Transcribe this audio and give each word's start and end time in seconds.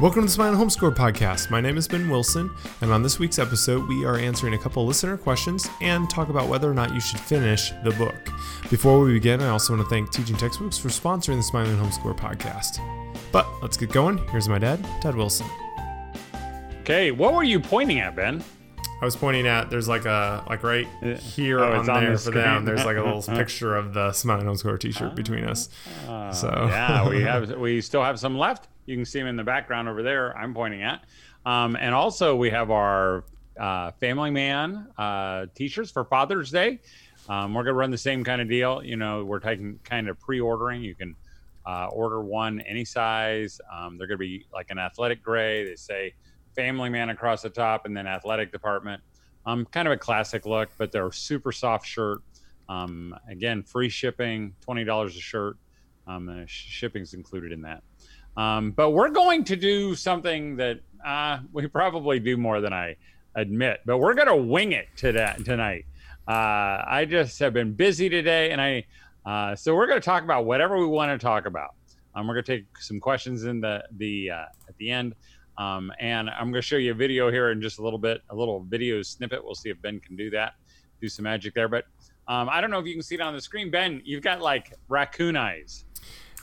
Welcome 0.00 0.22
to 0.22 0.26
the 0.26 0.32
Smiling 0.32 0.58
Homeschooler 0.58 0.94
podcast. 0.94 1.50
My 1.50 1.60
name 1.60 1.76
is 1.76 1.86
Ben 1.86 2.10
Wilson, 2.10 2.50
and 2.80 2.90
on 2.90 3.02
this 3.02 3.18
week's 3.20 3.38
episode, 3.38 3.88
we 3.88 4.04
are 4.04 4.16
answering 4.16 4.54
a 4.54 4.58
couple 4.58 4.84
listener 4.84 5.16
questions 5.16 5.68
and 5.80 6.10
talk 6.10 6.28
about 6.30 6.48
whether 6.48 6.68
or 6.70 6.74
not 6.74 6.92
you 6.92 7.00
should 7.00 7.20
finish 7.20 7.70
the 7.84 7.92
book. 7.92 8.28
Before 8.70 9.00
we 9.00 9.12
begin, 9.14 9.40
I 9.40 9.48
also 9.48 9.74
want 9.74 9.86
to 9.86 9.90
thank 9.90 10.10
Teaching 10.10 10.36
Textbooks 10.36 10.76
for 10.78 10.88
sponsoring 10.88 11.36
the 11.36 11.42
Smiling 11.44 11.76
Homeschool 11.76 12.16
podcast. 12.18 12.78
But 13.30 13.46
let's 13.62 13.76
get 13.76 13.92
going. 13.92 14.18
Here's 14.28 14.48
my 14.48 14.58
dad, 14.58 14.84
Ted 15.00 15.14
Wilson. 15.14 15.46
Okay, 16.80 17.12
what 17.12 17.32
were 17.32 17.44
you 17.44 17.60
pointing 17.60 18.00
at, 18.00 18.16
Ben? 18.16 18.42
I 19.00 19.04
was 19.04 19.16
pointing 19.16 19.46
at 19.46 19.70
there's 19.70 19.88
like 19.88 20.06
a 20.06 20.44
like 20.48 20.62
right 20.62 20.86
here 21.20 21.60
Oh, 21.60 21.72
on 21.80 21.88
on 21.90 22.02
there 22.04 22.12
the 22.12 22.18
for 22.18 22.30
them. 22.30 22.64
There's 22.64 22.84
like 22.84 22.96
a 22.96 23.02
little 23.02 23.22
picture 23.36 23.74
of 23.76 23.92
the 23.94 24.12
Smiling 24.12 24.46
Homeschooler 24.46 24.78
T-shirt 24.78 25.14
between 25.14 25.44
us. 25.44 25.68
So 26.06 26.48
Uh, 26.48 26.66
yeah, 26.70 27.08
we 27.08 27.22
have 27.22 27.50
we 27.58 27.80
still 27.80 28.02
have 28.02 28.18
some 28.18 28.36
left. 28.36 28.68
You 28.86 28.96
can 28.96 29.04
see 29.04 29.18
them 29.18 29.28
in 29.28 29.36
the 29.36 29.44
background 29.44 29.88
over 29.88 30.02
there. 30.02 30.36
I'm 30.36 30.54
pointing 30.54 30.82
at, 30.82 31.04
um, 31.46 31.76
and 31.76 31.94
also 31.94 32.36
we 32.36 32.50
have 32.50 32.70
our 32.70 33.24
uh, 33.58 33.92
Family 33.92 34.30
Man 34.30 34.88
uh, 34.98 35.46
T-shirts 35.54 35.90
for 35.90 36.04
Father's 36.04 36.50
Day. 36.50 36.80
Um, 37.28 37.54
we're 37.54 37.62
gonna 37.62 37.74
run 37.74 37.90
the 37.90 37.98
same 37.98 38.24
kind 38.24 38.40
of 38.42 38.48
deal. 38.48 38.82
You 38.84 38.96
know, 38.96 39.24
we're 39.24 39.40
taking 39.40 39.78
kind 39.84 40.08
of 40.08 40.18
pre-ordering. 40.20 40.82
You 40.82 40.94
can 40.94 41.16
uh, 41.66 41.86
order 41.86 42.20
one 42.20 42.60
any 42.60 42.84
size. 42.84 43.60
Um, 43.72 43.96
they're 43.96 44.06
gonna 44.06 44.18
be 44.18 44.46
like 44.52 44.70
an 44.70 44.78
athletic 44.78 45.22
gray. 45.22 45.64
They 45.64 45.76
say 45.76 46.14
Family 46.54 46.90
Man 46.90 47.08
across 47.08 47.42
the 47.42 47.50
top, 47.50 47.86
and 47.86 47.96
then 47.96 48.06
Athletic 48.06 48.52
Department. 48.52 49.02
Um, 49.46 49.66
kind 49.66 49.88
of 49.88 49.92
a 49.92 49.96
classic 49.98 50.46
look, 50.46 50.70
but 50.78 50.92
they're 50.92 51.12
super 51.12 51.52
soft 51.52 51.86
shirt. 51.86 52.20
Um, 52.68 53.14
again, 53.28 53.62
free 53.62 53.88
shipping, 53.88 54.54
twenty 54.60 54.84
dollars 54.84 55.16
a 55.16 55.20
shirt. 55.20 55.56
Um, 56.06 56.44
shipping's 56.46 57.14
included 57.14 57.52
in 57.52 57.62
that. 57.62 57.82
Um, 58.36 58.72
but 58.72 58.90
we're 58.90 59.10
going 59.10 59.44
to 59.44 59.56
do 59.56 59.94
something 59.94 60.56
that 60.56 60.80
uh, 61.04 61.38
we 61.52 61.66
probably 61.66 62.18
do 62.20 62.36
more 62.36 62.60
than 62.60 62.72
I 62.72 62.96
admit. 63.34 63.80
But 63.86 63.98
we're 63.98 64.14
going 64.14 64.28
to 64.28 64.36
wing 64.36 64.72
it 64.72 64.88
to 64.96 65.12
that 65.12 65.44
tonight. 65.44 65.86
Uh, 66.26 66.82
I 66.86 67.06
just 67.08 67.38
have 67.40 67.52
been 67.52 67.74
busy 67.74 68.08
today, 68.08 68.50
and 68.50 68.60
I 68.60 68.84
uh, 69.26 69.54
so 69.56 69.74
we're 69.74 69.86
going 69.86 70.00
to 70.00 70.04
talk 70.04 70.22
about 70.22 70.44
whatever 70.44 70.78
we 70.78 70.86
want 70.86 71.18
to 71.18 71.22
talk 71.22 71.46
about. 71.46 71.74
Um, 72.14 72.26
we're 72.26 72.34
going 72.34 72.44
to 72.44 72.56
take 72.58 72.78
some 72.78 73.00
questions 73.00 73.44
in 73.44 73.60
the 73.60 73.84
the 73.96 74.30
uh, 74.30 74.44
at 74.68 74.76
the 74.78 74.90
end. 74.90 75.14
Um, 75.56 75.92
and 76.00 76.28
I'm 76.30 76.50
going 76.50 76.54
to 76.54 76.62
show 76.62 76.76
you 76.76 76.90
a 76.90 76.94
video 76.94 77.30
here 77.30 77.50
in 77.50 77.62
just 77.62 77.78
a 77.78 77.82
little 77.82 77.98
bit, 77.98 78.22
a 78.30 78.34
little 78.34 78.60
video 78.60 79.02
snippet. 79.02 79.44
We'll 79.44 79.54
see 79.54 79.70
if 79.70 79.80
Ben 79.82 80.00
can 80.00 80.16
do 80.16 80.28
that, 80.30 80.54
do 81.00 81.08
some 81.08 81.24
magic 81.24 81.54
there. 81.54 81.68
But 81.68 81.84
um, 82.26 82.48
I 82.50 82.60
don't 82.60 82.70
know 82.70 82.80
if 82.80 82.86
you 82.86 82.92
can 82.92 83.02
see 83.02 83.14
it 83.14 83.20
on 83.20 83.34
the 83.34 83.40
screen. 83.40 83.70
Ben, 83.70 84.02
you've 84.04 84.22
got 84.22 84.40
like 84.40 84.74
raccoon 84.88 85.36
eyes. 85.36 85.84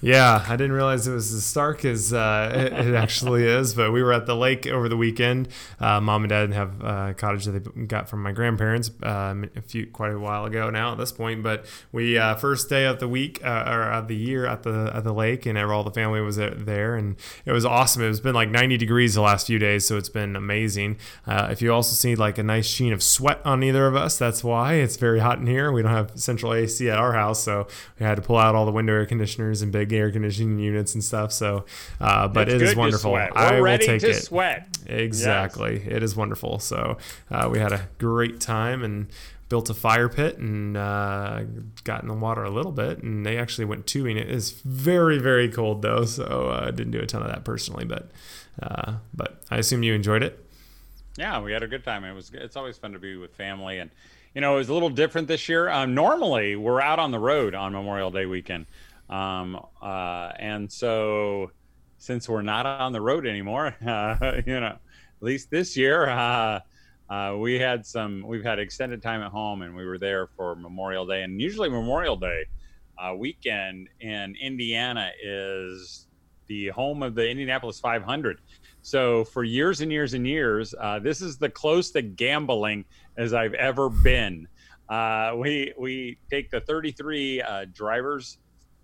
Yeah, 0.01 0.43
I 0.47 0.55
didn't 0.55 0.71
realize 0.71 1.07
it 1.07 1.13
was 1.13 1.31
as 1.31 1.45
stark 1.45 1.85
as 1.85 2.11
uh, 2.11 2.51
it, 2.53 2.87
it 2.87 2.95
actually 2.95 3.45
is. 3.45 3.75
But 3.75 3.91
we 3.91 4.01
were 4.01 4.13
at 4.13 4.25
the 4.25 4.35
lake 4.35 4.65
over 4.65 4.89
the 4.89 4.97
weekend. 4.97 5.47
Uh, 5.79 6.01
Mom 6.01 6.23
and 6.23 6.29
Dad 6.29 6.53
have 6.53 6.81
a 6.81 7.13
cottage 7.15 7.45
that 7.45 7.63
they 7.63 7.81
got 7.83 8.09
from 8.09 8.23
my 8.23 8.31
grandparents 8.31 8.89
um, 9.03 9.49
a 9.55 9.61
few 9.61 9.85
quite 9.85 10.11
a 10.11 10.19
while 10.19 10.45
ago 10.45 10.71
now 10.71 10.91
at 10.91 10.97
this 10.97 11.11
point. 11.11 11.43
But 11.43 11.65
we 11.91 12.17
uh, 12.17 12.35
first 12.35 12.67
day 12.67 12.85
of 12.85 12.99
the 12.99 13.07
week 13.07 13.45
uh, 13.45 13.65
or 13.67 13.83
of 13.83 14.07
the 14.07 14.15
year 14.15 14.47
at 14.47 14.63
the 14.63 14.91
at 14.93 15.03
the 15.03 15.13
lake, 15.13 15.45
and 15.45 15.57
all 15.57 15.83
the 15.83 15.91
family 15.91 16.19
was 16.19 16.37
there, 16.37 16.95
and 16.95 17.15
it 17.45 17.51
was 17.51 17.63
awesome. 17.63 18.01
It's 18.01 18.19
been 18.19 18.35
like 18.35 18.49
90 18.49 18.77
degrees 18.77 19.13
the 19.13 19.21
last 19.21 19.45
few 19.45 19.59
days, 19.59 19.85
so 19.85 19.97
it's 19.97 20.09
been 20.09 20.35
amazing. 20.35 20.97
Uh, 21.27 21.49
if 21.51 21.61
you 21.61 21.71
also 21.71 21.93
see 21.93 22.15
like 22.15 22.39
a 22.39 22.43
nice 22.43 22.65
sheen 22.65 22.91
of 22.91 23.03
sweat 23.03 23.39
on 23.45 23.61
either 23.63 23.85
of 23.85 23.95
us, 23.95 24.17
that's 24.17 24.43
why 24.43 24.73
it's 24.75 24.97
very 24.97 25.19
hot 25.19 25.37
in 25.37 25.45
here. 25.45 25.71
We 25.71 25.83
don't 25.83 25.91
have 25.91 26.11
central 26.15 26.53
AC 26.53 26.89
at 26.89 26.97
our 26.97 27.13
house, 27.13 27.43
so 27.43 27.67
we 27.99 28.05
had 28.05 28.15
to 28.15 28.21
pull 28.23 28.37
out 28.37 28.55
all 28.55 28.65
the 28.65 28.71
window 28.71 28.93
air 28.93 29.05
conditioners 29.05 29.61
and 29.61 29.71
big 29.71 29.90
air 29.93 30.11
conditioning 30.11 30.59
units 30.59 30.93
and 30.93 31.03
stuff. 31.03 31.31
So, 31.31 31.65
uh, 31.99 32.27
but 32.27 32.47
It's 32.49 32.61
it 32.61 32.69
is 32.69 32.75
wonderful. 32.75 33.15
I 33.15 33.59
will 33.59 33.77
take 33.77 34.03
it. 34.03 34.15
sweat. 34.15 34.67
Exactly. 34.87 35.81
It 35.87 36.03
is 36.03 36.15
wonderful. 36.15 36.59
So 36.59 36.97
uh, 37.29 37.49
we 37.51 37.59
had 37.59 37.71
a 37.71 37.87
great 37.97 38.39
time 38.39 38.83
and 38.83 39.07
built 39.49 39.69
a 39.69 39.73
fire 39.73 40.07
pit 40.07 40.37
and 40.37 40.77
uh, 40.77 41.41
got 41.83 42.01
in 42.01 42.07
the 42.07 42.13
water 42.13 42.43
a 42.43 42.49
little 42.49 42.71
bit. 42.71 43.03
And 43.03 43.25
they 43.25 43.37
actually 43.37 43.65
went 43.65 43.85
tubing. 43.85 44.17
It 44.17 44.29
is 44.29 44.51
very, 44.63 45.17
very 45.17 45.49
cold 45.49 45.81
though. 45.81 46.05
So 46.05 46.49
uh, 46.51 46.67
I 46.67 46.71
didn't 46.71 46.91
do 46.91 46.99
a 46.99 47.05
ton 47.05 47.21
of 47.21 47.27
that 47.27 47.43
personally, 47.43 47.85
but 47.85 48.11
uh, 48.61 48.93
but 49.13 49.41
I 49.49 49.57
assume 49.57 49.83
you 49.83 49.93
enjoyed 49.93 50.23
it. 50.23 50.45
Yeah, 51.17 51.41
we 51.41 51.51
had 51.51 51.63
a 51.63 51.67
good 51.67 51.83
time. 51.83 52.03
It 52.05 52.13
was. 52.13 52.31
It's 52.33 52.55
always 52.55 52.77
fun 52.77 52.93
to 52.93 52.99
be 52.99 53.17
with 53.17 53.35
family, 53.35 53.79
and 53.79 53.91
you 54.33 54.39
know, 54.39 54.55
it 54.55 54.59
was 54.59 54.69
a 54.69 54.73
little 54.73 54.89
different 54.89 55.27
this 55.27 55.49
year. 55.49 55.69
Um, 55.69 55.93
normally, 55.93 56.55
we're 56.55 56.79
out 56.81 56.99
on 56.99 57.11
the 57.11 57.19
road 57.19 57.53
on 57.53 57.73
Memorial 57.73 58.11
Day 58.11 58.25
weekend, 58.25 58.65
um, 59.11 59.59
uh, 59.81 60.31
and 60.39 60.71
so 60.71 61.51
since 61.97 62.27
we're 62.27 62.41
not 62.41 62.65
on 62.65 62.93
the 62.93 63.01
road 63.01 63.27
anymore, 63.27 63.75
uh, 63.85 64.41
you 64.45 64.59
know, 64.59 64.67
at 64.67 64.79
least 65.19 65.51
this 65.51 65.77
year, 65.77 66.09
uh, 66.09 66.59
uh, 67.09 67.35
we 67.37 67.59
had 67.59 67.85
some. 67.85 68.23
We've 68.25 68.43
had 68.43 68.57
extended 68.57 69.03
time 69.03 69.21
at 69.21 69.31
home, 69.31 69.63
and 69.63 69.75
we 69.75 69.85
were 69.85 69.97
there 69.97 70.27
for 70.27 70.55
Memorial 70.55 71.05
Day. 71.05 71.23
And 71.23 71.41
usually, 71.41 71.69
Memorial 71.69 72.15
Day 72.15 72.45
uh, 72.97 73.13
weekend 73.15 73.89
in 73.99 74.35
Indiana 74.41 75.11
is 75.21 76.07
the 76.47 76.69
home 76.69 77.03
of 77.03 77.15
the 77.15 77.29
Indianapolis 77.29 77.79
500. 77.79 78.39
So 78.81 79.25
for 79.25 79.43
years 79.43 79.81
and 79.81 79.91
years 79.91 80.13
and 80.13 80.25
years, 80.25 80.73
uh, 80.79 80.99
this 80.99 81.21
is 81.21 81.37
the 81.37 81.49
close 81.49 81.91
to 81.91 82.01
gambling 82.01 82.85
as 83.17 83.33
I've 83.33 83.53
ever 83.53 83.89
been. 83.89 84.47
Uh, 84.89 85.33
we 85.37 85.73
we 85.77 86.17
take 86.29 86.49
the 86.49 86.61
33 86.61 87.41
uh, 87.41 87.65
drivers 87.73 88.37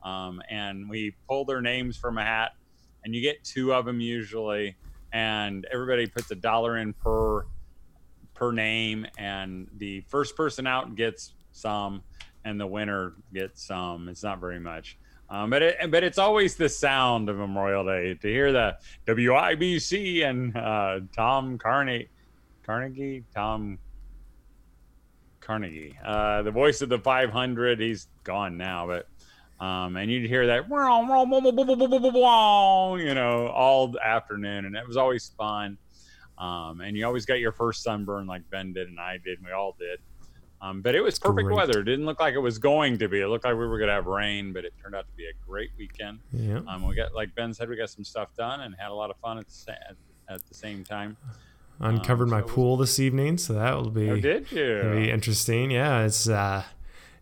um, 0.07 0.41
and 0.49 0.89
we 0.89 1.13
pull 1.27 1.43
their 1.45 1.61
names 1.61 1.97
from 1.97 2.17
a 2.17 2.23
hat, 2.23 2.51
and 3.03 3.13
you 3.13 3.21
get 3.21 3.43
two 3.43 3.73
of 3.73 3.85
them 3.85 3.99
usually, 3.99 4.75
and 5.11 5.67
everybody 5.71 6.07
puts 6.07 6.31
a 6.31 6.35
dollar 6.35 6.77
in 6.77 6.93
per 6.93 7.45
per 8.33 8.51
name, 8.51 9.05
and 9.17 9.67
the 9.77 10.01
first 10.07 10.35
person 10.35 10.67
out 10.67 10.95
gets 10.95 11.33
some, 11.51 12.03
and 12.45 12.59
the 12.59 12.67
winner 12.67 13.13
gets 13.33 13.63
some. 13.63 14.07
It's 14.07 14.23
not 14.23 14.39
very 14.39 14.59
much. 14.59 14.97
Um, 15.29 15.49
but 15.49 15.61
it, 15.61 15.91
but 15.91 16.03
it's 16.03 16.17
always 16.17 16.55
the 16.55 16.69
sound 16.69 17.27
of 17.27 17.35
Memorial 17.37 17.83
Day 17.83 18.13
to 18.13 18.27
hear 18.27 18.53
the 18.53 18.77
WIBC 19.07 20.23
and 20.23 20.55
uh, 20.55 21.01
Tom 21.13 21.57
Carney, 21.57 22.07
Carnegie, 22.63 23.25
Tom 23.35 23.77
Carnegie, 25.41 25.97
uh, 26.05 26.43
the 26.43 26.51
voice 26.51 26.81
of 26.81 26.87
the 26.87 26.99
500. 26.99 27.81
He's 27.81 28.07
gone 28.23 28.55
now, 28.55 28.87
but 28.87 29.07
um, 29.59 29.95
and 29.97 30.11
you'd 30.11 30.29
hear 30.29 30.45
that 30.47 30.65
you 30.69 30.75
know 33.13 33.47
all 33.47 33.97
afternoon, 33.99 34.65
and 34.65 34.75
it 34.75 34.87
was 34.87 34.97
always 34.97 35.31
fun. 35.37 35.77
Um, 36.37 36.81
and 36.81 36.95
you 36.95 37.03
always 37.05 37.25
got 37.25 37.39
your 37.39 37.51
first 37.51 37.81
sunburn 37.81 38.27
like 38.27 38.47
Ben 38.51 38.71
did 38.73 38.87
and 38.89 38.99
I 38.99 39.17
did, 39.17 39.39
and 39.39 39.47
we 39.47 39.53
all 39.53 39.75
did. 39.79 39.99
Um, 40.61 40.81
but 40.81 40.93
it 40.95 41.01
was 41.01 41.17
perfect 41.19 41.45
Great. 41.47 41.55
weather. 41.55 41.79
It 41.81 41.85
didn't 41.85 42.05
look 42.05 42.19
like 42.19 42.33
it 42.35 42.39
was 42.39 42.57
going 42.59 42.97
to 42.99 43.07
be. 43.07 43.21
It 43.21 43.27
looked 43.27 43.45
like 43.45 43.53
we 43.53 43.65
were 43.67 43.77
going 43.77 43.89
to 43.89 43.93
have 43.93 44.05
rain, 44.07 44.53
but 44.53 44.65
it 44.65 44.73
turned 44.81 44.95
out 44.95 45.05
to 45.07 45.13
be 45.15 45.25
a 45.25 45.33
great 45.47 45.69
weekend. 45.77 46.19
Yeah. 46.33 46.61
Um, 46.67 46.87
we 46.87 46.95
got, 46.95 47.13
like 47.15 47.33
Ben 47.35 47.53
said, 47.53 47.69
we 47.69 47.75
got 47.75 47.89
some 47.91 48.03
stuff 48.03 48.29
done 48.35 48.61
and 48.61 48.75
had 48.77 48.89
a 48.89 48.93
lot 48.93 49.11
of 49.11 49.17
fun 49.17 49.37
at 49.37 49.45
the, 49.47 49.53
sa- 49.53 49.71
at, 49.71 49.95
at 50.29 50.47
the 50.47 50.53
same 50.55 50.83
time. 50.83 51.15
Uncovered 51.79 52.23
um, 52.25 52.29
my 52.31 52.39
so 52.39 52.45
was- 52.45 52.53
pool 52.53 52.77
this 52.77 52.99
evening, 52.99 53.37
so 53.37 53.53
that 53.53 53.75
will 53.75 53.91
be 53.91 54.09
Oh, 54.09 54.19
did 54.19 54.51
you? 54.51 54.81
Be 54.95 55.11
interesting. 55.11 55.69
Yeah, 55.69 56.05
it's 56.05 56.27
uh, 56.27 56.63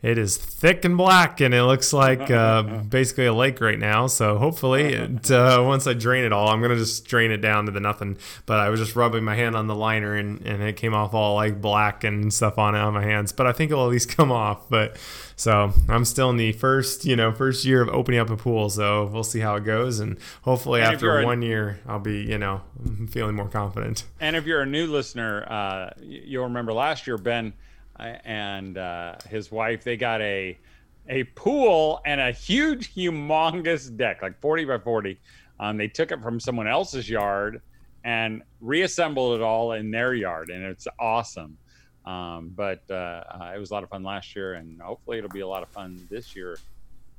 it 0.06 0.20
is 0.20 0.38
thick 0.38 0.86
and 0.86 0.98
black, 0.98 1.42
and 1.42 1.52
it 1.52 1.64
looks 1.64 1.92
like 1.92 2.30
uh, 2.30 2.62
basically 2.90 3.26
a 3.26 3.34
lake 3.34 3.60
right 3.60 3.80
now. 3.80 4.06
So 4.06 4.38
hopefully, 4.38 4.84
it, 4.94 5.32
uh, 5.32 5.64
once 5.66 5.88
I 5.88 5.94
drain 5.94 6.24
it 6.24 6.32
all, 6.32 6.50
I'm 6.50 6.62
gonna 6.62 6.76
just 6.76 7.06
drain 7.06 7.32
it 7.32 7.38
down 7.38 7.66
to 7.66 7.72
the 7.72 7.80
nothing. 7.80 8.18
But 8.46 8.60
I 8.60 8.70
was 8.70 8.80
just 8.80 8.96
rubbing 8.96 9.24
my 9.24 9.36
hand 9.36 9.56
on 9.56 9.66
the 9.66 9.74
liner, 9.74 10.14
and, 10.14 10.46
and 10.46 10.62
it 10.62 10.78
came 10.78 10.94
off 10.94 11.16
all 11.16 11.34
like 11.34 11.60
black 11.60 12.04
and 12.04 12.32
stuff 12.32 12.60
on 12.60 12.76
it 12.76 12.80
on 12.80 12.94
my 12.94 13.02
hands. 13.04 13.32
But 13.32 13.48
I 13.48 13.52
think 13.52 13.72
it'll 13.72 13.86
at 13.86 13.90
least 13.90 14.10
come 14.16 14.32
off. 14.32 14.70
But 14.70 14.96
so 15.36 15.74
I'm 15.90 16.06
still 16.06 16.30
in 16.30 16.38
the 16.38 16.52
first, 16.52 17.04
you 17.06 17.16
know, 17.16 17.32
first 17.32 17.66
year 17.66 17.82
of 17.82 17.90
opening 17.90 18.20
up 18.20 18.30
a 18.30 18.38
pool. 18.38 18.70
So 18.70 19.08
we'll 19.08 19.24
see 19.24 19.40
how 19.40 19.56
it 19.56 19.64
goes, 19.64 20.00
and 20.00 20.18
hopefully 20.44 20.82
And 20.82 20.94
after 20.94 21.08
you're 21.08 21.22
a- 21.22 21.26
one 21.26 21.42
year, 21.42 21.80
I'll 21.88 21.98
be, 22.00 22.22
you 22.22 22.38
know, 22.38 22.62
feeling 23.10 23.36
more 23.36 23.50
confident. 23.50 24.04
And 24.20 24.36
if 24.36 24.46
you're 24.46 24.62
a 24.62 24.68
new 24.68 24.86
listener, 24.86 25.46
uh, 25.50 25.90
you'll 26.00 26.44
remember 26.44 26.74
last 26.74 27.08
year 27.08 27.18
Ben 27.18 27.54
and 28.00 28.78
uh, 28.78 29.16
his 29.30 29.52
wife 29.52 29.84
they 29.84 29.98
got 29.98 30.22
a 30.22 30.58
a 31.08 31.24
pool 31.24 32.02
and 32.06 32.20
a 32.20 32.32
huge, 32.32 32.94
humongous 32.96 33.96
deck, 33.96 34.22
like 34.22 34.40
40 34.42 34.66
by 34.66 34.78
40. 34.80 35.20
Um, 35.60 35.78
they 35.78 35.88
took 35.88 36.12
it 36.12 36.22
from 36.22 36.40
someone 36.40 36.68
else's 36.68 37.10
yard 37.10 37.62
and 38.04 38.42
reassembled 38.60 39.40
it 39.40 39.44
all 39.44 39.74
in 39.74 39.92
their 39.92 40.14
yard, 40.14 40.50
and 40.50 40.64
it's 40.64 40.88
awesome. 41.00 41.58
Um, 42.06 42.52
but 42.56 42.84
uh, 42.90 42.94
uh, 42.94 43.54
it 43.56 43.60
was 43.60 43.72
a 43.72 43.74
lot 43.74 43.84
of 43.84 43.90
fun 43.90 44.04
last 44.04 44.36
year, 44.36 44.56
and 44.56 44.80
hopefully 44.82 45.18
it'll 45.18 45.30
be 45.30 45.40
a 45.40 45.48
lot 45.48 45.64
of 45.64 45.70
fun 45.70 46.00
this 46.10 46.36
year 46.36 46.58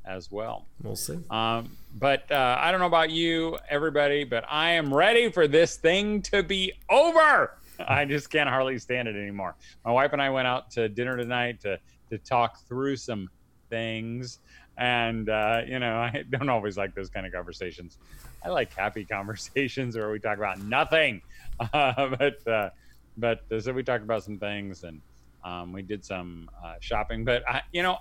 as 0.05 0.31
well. 0.31 0.67
We'll 0.82 0.94
see. 0.94 1.19
Um, 1.31 1.70
but 1.99 2.31
uh, 2.31 2.58
I 2.61 2.70
don't 2.70 2.78
know 2.78 2.87
about 2.87 3.11
you, 3.11 3.58
everybody, 3.69 4.23
but 4.23 4.44
I 4.49 4.73
am 4.73 4.94
ready 4.94 5.31
for 5.31 5.49
this 5.49 5.76
thing 5.76 6.23
to 6.23 6.44
be 6.44 6.73
over. 6.88 7.56
I 7.81 8.05
just 8.05 8.31
can't 8.31 8.49
hardly 8.49 8.78
stand 8.78 9.08
it 9.08 9.17
anymore. 9.17 9.56
My 9.84 9.93
wife 9.93 10.12
and 10.12 10.23
I 10.23 10.31
went 10.31 10.46
out 10.46 10.70
to 10.73 10.88
dinner 10.88 11.17
tonight 11.17 11.61
to 11.62 11.78
to 12.11 12.19
talk 12.19 12.61
through 12.67 12.96
some 12.96 13.28
things. 13.69 14.38
And 14.78 15.28
uh, 15.28 15.62
you 15.67 15.78
know, 15.78 15.96
I 16.14 16.25
don't 16.31 16.49
always 16.49 16.76
like 16.76 16.94
those 16.94 17.11
kind 17.11 17.26
of 17.26 17.32
conversations. 17.32 17.99
I 18.44 18.50
like 18.50 18.73
happy 18.75 19.05
conversations 19.11 19.96
where 19.96 20.11
we 20.11 20.19
talk 20.19 20.38
about 20.38 20.61
nothing. 20.61 21.23
Uh, 21.73 22.14
but 22.19 22.46
uh, 22.46 22.69
but 23.17 23.40
uh, 23.50 23.58
so 23.58 23.73
we 23.73 23.82
talked 23.82 24.05
about 24.05 24.23
some 24.23 24.38
things 24.38 24.84
and 24.84 25.00
um, 25.43 25.73
we 25.73 25.81
did 25.81 26.05
some 26.05 26.50
uh, 26.62 26.75
shopping. 26.81 27.25
But 27.25 27.49
I, 27.49 27.62
you 27.73 27.82
know, 27.82 27.96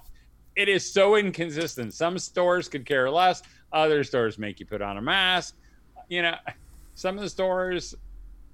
it 0.57 0.67
is 0.67 0.91
so 0.91 1.15
inconsistent. 1.15 1.93
Some 1.93 2.19
stores 2.19 2.67
could 2.67 2.85
care 2.85 3.09
less. 3.09 3.43
Other 3.71 4.03
stores 4.03 4.37
make 4.37 4.59
you 4.59 4.65
put 4.65 4.81
on 4.81 4.97
a 4.97 5.01
mask. 5.01 5.55
You 6.09 6.23
know, 6.23 6.35
some 6.95 7.15
of 7.15 7.23
the 7.23 7.29
stores, 7.29 7.95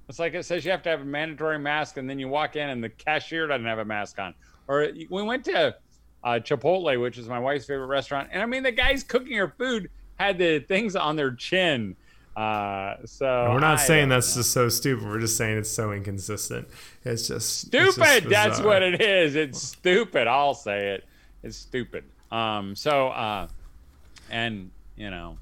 it's 0.10 0.20
like 0.20 0.34
it 0.34 0.44
says 0.44 0.66
you 0.66 0.72
have 0.72 0.84
to 0.84 0.90
have 0.90 1.02
a 1.02 1.06
mandatory 1.06 1.60
mask, 1.60 1.98
and 1.98 2.10
then 2.10 2.20
you 2.20 2.28
walk 2.28 2.56
in 2.56 2.70
and 2.70 2.84
the 2.84 2.90
cashier 2.90 3.48
doesn't 3.48 3.66
have 3.66 3.80
a 3.80 3.86
mask 3.86 4.20
on. 4.20 4.34
Or 4.68 4.90
we 5.10 5.24
went 5.24 5.46
to 5.46 5.76
uh, 6.24 6.40
Chipotle, 6.40 7.00
which 7.02 7.18
is 7.18 7.28
my 7.28 7.40
wife's 7.40 7.66
favorite 7.66 7.88
restaurant, 7.88 8.30
and 8.32 8.42
I 8.42 8.46
mean 8.46 8.64
the 8.64 8.72
guys 8.72 9.04
cooking 9.04 9.38
her 9.38 9.54
food 9.58 9.90
had 10.16 10.38
the 10.38 10.60
things 10.60 10.96
on 10.96 11.16
their 11.16 11.34
chin. 11.34 11.96
Uh, 12.36 12.96
so 13.06 13.26
we're 13.52 13.60
not 13.60 13.80
I 13.80 13.84
saying 13.84 14.10
that's 14.10 14.36
know. 14.36 14.40
just 14.40 14.54
so 14.54 14.70
stupid. 14.70 15.06
We're 15.06 15.20
just 15.20 15.36
saying 15.36 15.58
it's 15.58 15.70
so 15.70 15.92
inconsistent. 15.92 16.68
It's 17.04 17.28
just 17.28 17.60
stupid. 17.60 17.88
it's 17.88 17.98
just 17.98 18.30
That's 18.30 18.62
what 18.62 18.82
it 18.84 19.02
is. 19.02 19.36
It's 19.36 19.62
stupid. 19.62 20.28
I'll 20.28 20.54
say 20.54 20.92
it. 20.92 21.06
It's 21.44 21.58
stupid. 21.58 22.06
Um. 22.32 22.76
So, 22.76 23.10
uh, 23.10 23.48
and 24.30 24.72
you 24.96 25.10
know, 25.10 25.38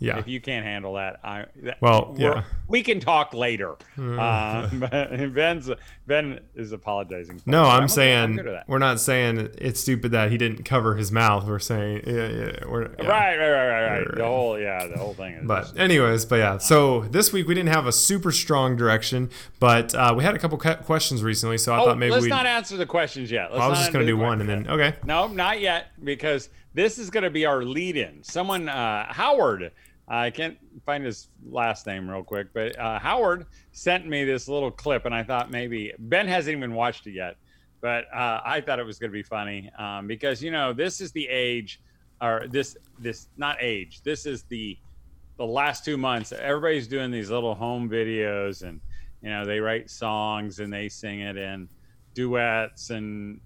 Yeah. 0.00 0.18
if 0.18 0.28
you 0.28 0.40
can't 0.40 0.64
handle 0.64 0.94
that, 0.94 1.20
I 1.24 1.46
that, 1.62 1.80
Well, 1.82 2.14
yeah. 2.16 2.44
we 2.68 2.82
can 2.82 3.00
talk 3.00 3.34
later. 3.34 3.76
Mm. 3.96 4.78
But 4.78 5.34
Ben's 5.34 5.70
Ben 6.06 6.40
is 6.54 6.72
apologizing. 6.72 7.38
for 7.40 7.50
No. 7.50 7.64
I'm 7.64 7.84
okay, 7.84 7.92
saying 7.92 8.36
that. 8.36 8.68
we're 8.68 8.78
not 8.78 9.00
saying 9.00 9.50
it's 9.58 9.80
stupid 9.80 10.12
that 10.12 10.30
he 10.30 10.38
didn't 10.38 10.64
cover 10.64 10.94
his 10.96 11.10
mouth. 11.10 11.46
We're 11.46 11.58
saying 11.58 12.02
yeah, 12.06 12.28
yeah, 12.28 12.66
we're 12.68 12.82
yeah. 12.82 13.06
Right, 13.06 13.36
right, 13.36 13.50
right, 13.50 13.68
right, 13.70 14.06
right. 14.06 14.16
The 14.16 14.24
whole, 14.24 14.58
yeah, 14.58 14.86
the 14.86 14.98
whole 14.98 15.14
thing 15.14 15.34
is. 15.34 15.46
But 15.46 15.62
just- 15.62 15.78
anyways, 15.78 16.24
but 16.26 16.36
yeah. 16.36 16.58
So 16.58 17.02
this 17.02 17.32
week 17.32 17.48
we 17.48 17.54
didn't 17.54 17.70
have 17.72 17.86
a 17.86 17.92
super 17.92 18.30
strong 18.30 18.76
direction, 18.76 19.30
but 19.58 19.94
uh, 19.94 20.14
we 20.16 20.22
had 20.22 20.34
a 20.34 20.38
couple 20.38 20.58
questions 20.58 21.22
recently. 21.22 21.58
So 21.58 21.74
I 21.74 21.80
oh, 21.80 21.86
thought 21.86 21.98
maybe 21.98 22.10
we 22.10 22.14
let's 22.14 22.24
we. 22.24 22.30
not 22.30 22.46
answer 22.46 22.76
the 22.76 22.86
questions 22.86 23.30
yet. 23.30 23.52
Let's 23.52 23.62
I 23.62 23.68
was 23.68 23.78
just 23.78 23.92
gonna 23.92 24.06
do 24.06 24.16
one 24.16 24.40
and 24.40 24.48
then 24.48 24.68
okay. 24.68 24.94
No, 25.04 25.26
not 25.26 25.60
yet, 25.60 25.88
because 26.02 26.50
this 26.74 26.98
is 26.98 27.10
going 27.10 27.24
to 27.24 27.30
be 27.30 27.44
our 27.44 27.64
lead-in. 27.64 28.22
Someone, 28.22 28.68
uh, 28.68 29.12
Howard, 29.12 29.72
I 30.08 30.30
can't 30.30 30.56
find 30.86 31.04
his 31.04 31.28
last 31.50 31.86
name 31.86 32.08
real 32.08 32.22
quick, 32.22 32.48
but 32.54 32.78
uh, 32.78 32.98
Howard 32.98 33.46
sent 33.72 34.06
me 34.06 34.24
this 34.24 34.48
little 34.48 34.70
clip, 34.70 35.04
and 35.04 35.14
I 35.14 35.22
thought 35.22 35.50
maybe 35.50 35.92
Ben 35.98 36.26
hasn't 36.26 36.56
even 36.56 36.74
watched 36.74 37.06
it 37.06 37.12
yet, 37.12 37.36
but 37.80 38.04
uh, 38.14 38.40
I 38.44 38.62
thought 38.62 38.78
it 38.78 38.86
was 38.86 38.98
going 38.98 39.10
to 39.10 39.16
be 39.16 39.22
funny 39.22 39.70
um, 39.78 40.06
because 40.06 40.42
you 40.42 40.50
know 40.50 40.72
this 40.72 41.00
is 41.00 41.12
the 41.12 41.28
age, 41.28 41.80
or 42.22 42.46
this 42.48 42.76
this 42.98 43.28
not 43.36 43.58
age. 43.60 44.00
This 44.02 44.24
is 44.24 44.44
the 44.44 44.78
the 45.36 45.46
last 45.46 45.84
two 45.84 45.98
months. 45.98 46.32
Everybody's 46.32 46.88
doing 46.88 47.10
these 47.10 47.30
little 47.30 47.54
home 47.54 47.88
videos, 47.90 48.62
and 48.62 48.80
you 49.22 49.28
know 49.28 49.44
they 49.44 49.60
write 49.60 49.90
songs 49.90 50.58
and 50.58 50.72
they 50.72 50.88
sing 50.88 51.20
it 51.20 51.36
in 51.36 51.68
duets 52.14 52.90
and 52.90 53.40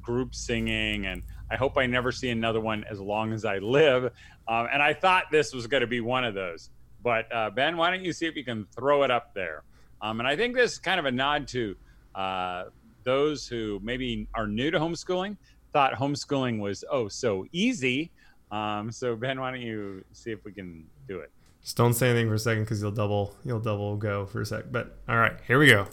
group 0.00 0.34
singing 0.34 1.06
and 1.06 1.22
i 1.50 1.56
hope 1.56 1.76
i 1.76 1.86
never 1.86 2.12
see 2.12 2.30
another 2.30 2.60
one 2.60 2.84
as 2.90 3.00
long 3.00 3.32
as 3.32 3.44
i 3.44 3.58
live 3.58 4.04
um, 4.48 4.68
and 4.72 4.82
i 4.82 4.92
thought 4.92 5.24
this 5.30 5.52
was 5.52 5.66
going 5.66 5.80
to 5.80 5.86
be 5.86 6.00
one 6.00 6.24
of 6.24 6.34
those 6.34 6.70
but 7.02 7.30
uh, 7.32 7.50
ben 7.50 7.76
why 7.76 7.90
don't 7.90 8.04
you 8.04 8.12
see 8.12 8.26
if 8.26 8.36
you 8.36 8.44
can 8.44 8.66
throw 8.74 9.02
it 9.02 9.10
up 9.10 9.34
there 9.34 9.62
um, 10.02 10.20
and 10.20 10.28
i 10.28 10.36
think 10.36 10.54
this 10.54 10.72
is 10.72 10.78
kind 10.78 10.98
of 10.98 11.06
a 11.06 11.10
nod 11.12 11.46
to 11.48 11.76
uh, 12.14 12.64
those 13.04 13.46
who 13.46 13.80
maybe 13.82 14.26
are 14.34 14.46
new 14.46 14.70
to 14.70 14.78
homeschooling 14.78 15.36
thought 15.72 15.92
homeschooling 15.94 16.58
was 16.58 16.84
oh 16.90 17.08
so 17.08 17.44
easy 17.52 18.10
um, 18.50 18.90
so 18.90 19.14
ben 19.14 19.38
why 19.40 19.50
don't 19.50 19.60
you 19.60 20.04
see 20.12 20.30
if 20.30 20.44
we 20.44 20.52
can 20.52 20.84
do 21.06 21.20
it 21.20 21.30
Just 21.62 21.76
don't 21.76 21.94
say 21.94 22.10
anything 22.10 22.28
for 22.28 22.34
a 22.34 22.38
second 22.38 22.64
because 22.64 22.80
you'll 22.80 22.90
double 22.92 23.34
you'll 23.44 23.60
double 23.60 23.96
go 23.96 24.24
for 24.26 24.40
a 24.40 24.46
sec. 24.46 24.70
But 24.70 24.96
all 25.08 25.16
right, 25.16 25.34
here 25.46 25.58
we 25.58 25.66
go. 25.66 25.86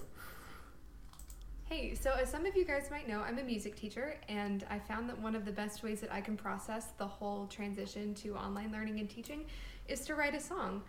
Hey, 1.68 1.96
so 1.96 2.12
as 2.12 2.30
some 2.30 2.46
of 2.46 2.56
you 2.56 2.64
guys 2.64 2.92
might 2.92 3.08
know, 3.08 3.22
I'm 3.22 3.40
a 3.40 3.44
music 3.44 3.76
teacher, 3.76 4.18
and 4.30 4.64
I 4.70 4.78
found 4.78 5.10
that 5.10 5.20
one 5.20 5.36
of 5.36 5.46
the 5.46 5.52
best 5.52 5.82
ways 5.82 6.00
that 6.02 6.14
I 6.14 6.22
can 6.22 6.38
process 6.38 6.90
the 7.00 7.08
whole 7.08 7.48
transition 7.48 8.14
to 8.16 8.36
online 8.36 8.72
learning 8.72 9.00
and 9.00 9.10
teaching 9.10 9.46
is 9.88 10.02
to 10.02 10.14
write 10.14 10.36
a 10.36 10.40
song. 10.40 10.84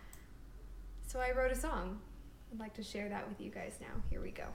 So 1.07 1.19
I 1.19 1.31
wrote 1.35 1.51
a 1.51 1.55
song. 1.55 1.99
I'd 2.53 2.59
like 2.59 2.75
to 2.75 2.83
share 2.83 3.09
that 3.09 3.27
with 3.27 3.41
you 3.41 3.49
guys 3.49 3.79
now. 3.81 4.03
Here 4.11 4.21
we 4.21 4.31
go. 4.31 4.45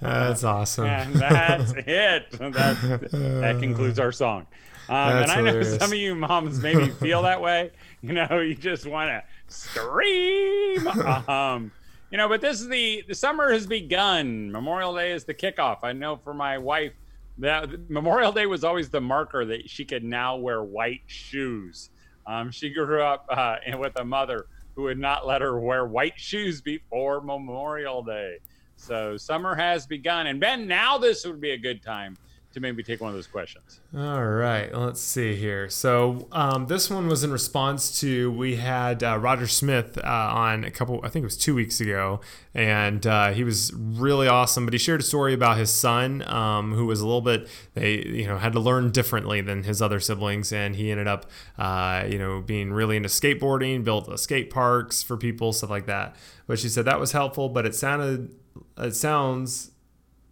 That's 0.00 0.44
awesome. 0.44 0.86
and 0.86 1.14
that's 1.14 1.72
it. 1.76 2.30
That, 2.32 3.08
that 3.10 3.58
concludes 3.60 3.98
our 3.98 4.12
song. 4.12 4.46
Um, 4.88 5.22
and 5.22 5.30
I 5.30 5.40
know 5.40 5.62
some 5.62 5.92
of 5.92 5.98
you 5.98 6.14
moms 6.14 6.60
maybe 6.60 6.90
feel 6.90 7.22
that 7.22 7.40
way. 7.40 7.70
You 8.02 8.14
know, 8.14 8.40
you 8.40 8.54
just 8.54 8.86
want 8.86 9.10
to 9.10 9.22
scream. 9.48 10.86
Um, 11.28 11.70
you 12.10 12.18
know, 12.18 12.28
but 12.28 12.40
this 12.40 12.60
is 12.60 12.68
the 12.68 13.04
the 13.06 13.14
summer 13.14 13.52
has 13.52 13.66
begun. 13.66 14.50
Memorial 14.50 14.94
Day 14.94 15.12
is 15.12 15.24
the 15.24 15.34
kickoff. 15.34 15.78
I 15.84 15.92
know 15.92 16.16
for 16.16 16.34
my 16.34 16.58
wife 16.58 16.92
that 17.38 17.88
Memorial 17.88 18.32
Day 18.32 18.46
was 18.46 18.64
always 18.64 18.88
the 18.90 19.00
marker 19.00 19.44
that 19.44 19.70
she 19.70 19.84
could 19.84 20.02
now 20.02 20.36
wear 20.36 20.62
white 20.62 21.02
shoes. 21.06 21.90
Um, 22.26 22.50
she 22.50 22.70
grew 22.70 23.02
up 23.02 23.26
uh, 23.28 23.56
with 23.78 23.92
a 23.96 24.04
mother 24.04 24.46
who 24.74 24.82
would 24.82 24.98
not 24.98 25.26
let 25.26 25.40
her 25.40 25.58
wear 25.58 25.86
white 25.86 26.18
shoes 26.18 26.60
before 26.60 27.20
Memorial 27.20 28.02
Day. 28.02 28.38
So 28.80 29.16
summer 29.16 29.54
has 29.54 29.86
begun, 29.86 30.26
and 30.26 30.40
Ben, 30.40 30.66
now 30.66 30.96
this 30.98 31.26
would 31.26 31.40
be 31.40 31.50
a 31.50 31.58
good 31.58 31.82
time 31.82 32.16
to 32.52 32.58
maybe 32.58 32.82
take 32.82 33.00
one 33.00 33.10
of 33.10 33.14
those 33.14 33.28
questions. 33.28 33.80
All 33.96 34.24
right, 34.24 34.74
let's 34.74 35.00
see 35.00 35.36
here. 35.36 35.68
So 35.68 36.26
um, 36.32 36.66
this 36.66 36.90
one 36.90 37.06
was 37.06 37.22
in 37.22 37.30
response 37.30 38.00
to 38.00 38.32
we 38.32 38.56
had 38.56 39.04
uh, 39.04 39.18
Roger 39.18 39.46
Smith 39.46 39.96
uh, 39.98 40.02
on 40.04 40.64
a 40.64 40.70
couple, 40.70 41.00
I 41.04 41.10
think 41.10 41.22
it 41.22 41.26
was 41.26 41.36
two 41.36 41.54
weeks 41.54 41.80
ago, 41.80 42.20
and 42.52 43.06
uh, 43.06 43.30
he 43.30 43.44
was 43.44 43.72
really 43.72 44.26
awesome. 44.26 44.64
But 44.64 44.74
he 44.74 44.78
shared 44.78 45.00
a 45.00 45.04
story 45.04 45.32
about 45.32 45.58
his 45.58 45.70
son, 45.70 46.22
um, 46.26 46.74
who 46.74 46.86
was 46.86 47.00
a 47.00 47.06
little 47.06 47.20
bit, 47.20 47.48
they 47.74 48.04
you 48.04 48.26
know 48.26 48.38
had 48.38 48.52
to 48.54 48.60
learn 48.60 48.90
differently 48.90 49.40
than 49.40 49.62
his 49.62 49.80
other 49.80 50.00
siblings, 50.00 50.52
and 50.52 50.74
he 50.74 50.90
ended 50.90 51.06
up, 51.06 51.26
uh, 51.56 52.04
you 52.08 52.18
know, 52.18 52.40
being 52.40 52.72
really 52.72 52.96
into 52.96 53.08
skateboarding, 53.08 53.84
built 53.84 54.18
skate 54.18 54.50
parks 54.50 55.04
for 55.04 55.16
people, 55.16 55.52
stuff 55.52 55.70
like 55.70 55.86
that. 55.86 56.16
But 56.48 56.58
she 56.58 56.68
said 56.68 56.84
that 56.86 56.98
was 56.98 57.12
helpful, 57.12 57.48
but 57.48 57.64
it 57.64 57.76
sounded, 57.76 58.34
it 58.84 58.94
sounds 58.94 59.70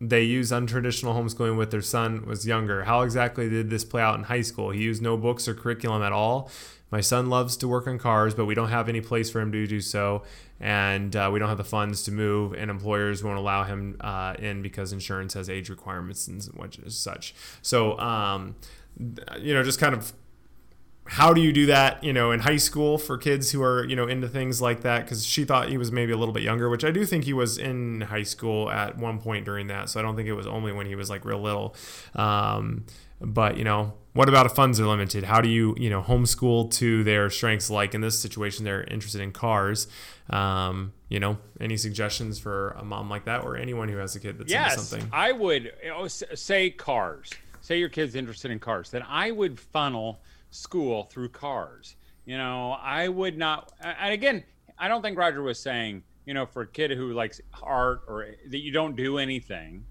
they 0.00 0.22
use 0.22 0.52
untraditional 0.52 1.14
homeschooling 1.14 1.56
with 1.56 1.70
their 1.70 1.82
son 1.82 2.24
was 2.24 2.46
younger. 2.46 2.84
How 2.84 3.02
exactly 3.02 3.48
did 3.48 3.68
this 3.68 3.84
play 3.84 4.00
out 4.00 4.16
in 4.16 4.24
high 4.24 4.42
school? 4.42 4.70
He 4.70 4.82
used 4.82 5.02
no 5.02 5.16
books 5.16 5.48
or 5.48 5.54
curriculum 5.54 6.02
at 6.02 6.12
all. 6.12 6.50
My 6.90 7.00
son 7.00 7.28
loves 7.28 7.56
to 7.58 7.68
work 7.68 7.86
on 7.86 7.98
cars, 7.98 8.34
but 8.34 8.46
we 8.46 8.54
don't 8.54 8.68
have 8.68 8.88
any 8.88 9.00
place 9.00 9.28
for 9.28 9.40
him 9.40 9.52
to 9.52 9.66
do 9.66 9.80
so, 9.80 10.22
and 10.58 11.14
uh, 11.14 11.28
we 11.30 11.38
don't 11.38 11.48
have 11.48 11.58
the 11.58 11.64
funds 11.64 12.02
to 12.04 12.12
move, 12.12 12.54
and 12.54 12.70
employers 12.70 13.22
won't 13.22 13.38
allow 13.38 13.64
him 13.64 13.96
uh, 14.00 14.34
in 14.38 14.62
because 14.62 14.92
insurance 14.92 15.34
has 15.34 15.50
age 15.50 15.68
requirements 15.68 16.28
and 16.28 16.42
such. 16.90 17.34
So, 17.60 17.98
um, 17.98 18.56
you 19.38 19.52
know, 19.52 19.62
just 19.62 19.78
kind 19.78 19.94
of 19.94 20.12
how 21.08 21.32
do 21.32 21.40
you 21.40 21.52
do 21.52 21.66
that 21.66 22.02
you 22.04 22.12
know 22.12 22.30
in 22.30 22.40
high 22.40 22.56
school 22.56 22.98
for 22.98 23.18
kids 23.18 23.50
who 23.50 23.62
are 23.62 23.84
you 23.84 23.96
know 23.96 24.06
into 24.06 24.28
things 24.28 24.60
like 24.60 24.82
that? 24.82 25.04
Because 25.04 25.24
she 25.24 25.44
thought 25.44 25.68
he 25.68 25.78
was 25.78 25.90
maybe 25.90 26.12
a 26.12 26.16
little 26.16 26.34
bit 26.34 26.42
younger 26.42 26.68
which 26.68 26.84
i 26.84 26.90
do 26.90 27.04
think 27.04 27.24
he 27.24 27.32
was 27.32 27.58
in 27.58 28.02
high 28.02 28.22
school 28.22 28.70
at 28.70 28.96
one 28.98 29.18
point 29.18 29.44
during 29.44 29.66
that. 29.68 29.88
So 29.88 29.98
i 29.98 30.02
don't 30.02 30.16
think 30.16 30.28
it 30.28 30.34
was 30.34 30.46
only 30.46 30.72
when 30.72 30.86
he 30.86 30.94
was 30.94 31.10
like 31.10 31.24
real 31.24 31.40
little. 31.40 31.74
Um, 32.14 32.84
but 33.20 33.56
you 33.56 33.64
know 33.64 33.94
what 34.12 34.28
about 34.28 34.46
if 34.46 34.52
funds 34.52 34.80
are 34.80 34.86
limited? 34.86 35.24
How 35.24 35.40
do 35.40 35.48
you 35.48 35.74
you 35.78 35.90
know 35.90 36.02
homeschool 36.02 36.70
to 36.72 37.04
their 37.04 37.30
strengths 37.30 37.70
like 37.70 37.94
in 37.94 38.00
this 38.00 38.18
situation 38.18 38.64
they're 38.64 38.84
interested 38.84 39.20
in 39.20 39.32
cars? 39.32 39.86
Um, 40.30 40.92
you 41.08 41.20
know 41.20 41.38
any 41.60 41.76
suggestions 41.76 42.38
for 42.38 42.70
a 42.70 42.84
mom 42.84 43.08
like 43.08 43.24
that 43.24 43.44
or 43.44 43.56
anyone 43.56 43.88
who 43.88 43.96
has 43.96 44.14
a 44.16 44.20
kid 44.20 44.38
that's 44.38 44.50
yes, 44.50 44.74
into 44.74 44.84
something? 44.84 45.10
I 45.12 45.32
would 45.32 45.72
s- 46.04 46.22
say 46.34 46.70
cars. 46.70 47.30
Say 47.60 47.78
your 47.78 47.88
kid's 47.88 48.14
interested 48.14 48.50
in 48.50 48.58
cars. 48.58 48.90
Then 48.90 49.02
I 49.08 49.30
would 49.30 49.58
funnel 49.60 50.20
school 50.50 51.04
through 51.04 51.30
cars. 51.30 51.96
You 52.24 52.38
know, 52.38 52.72
I 52.72 53.08
would 53.08 53.38
not. 53.38 53.72
And 53.80 54.12
again, 54.12 54.44
I 54.78 54.88
don't 54.88 55.02
think 55.02 55.18
Roger 55.18 55.42
was 55.42 55.58
saying, 55.58 56.02
you 56.26 56.34
know, 56.34 56.46
for 56.46 56.62
a 56.62 56.66
kid 56.66 56.90
who 56.90 57.12
likes 57.12 57.40
art 57.62 58.02
or 58.06 58.26
that 58.50 58.58
you 58.58 58.70
don't 58.70 58.96
do 58.96 59.18
anything, 59.18 59.84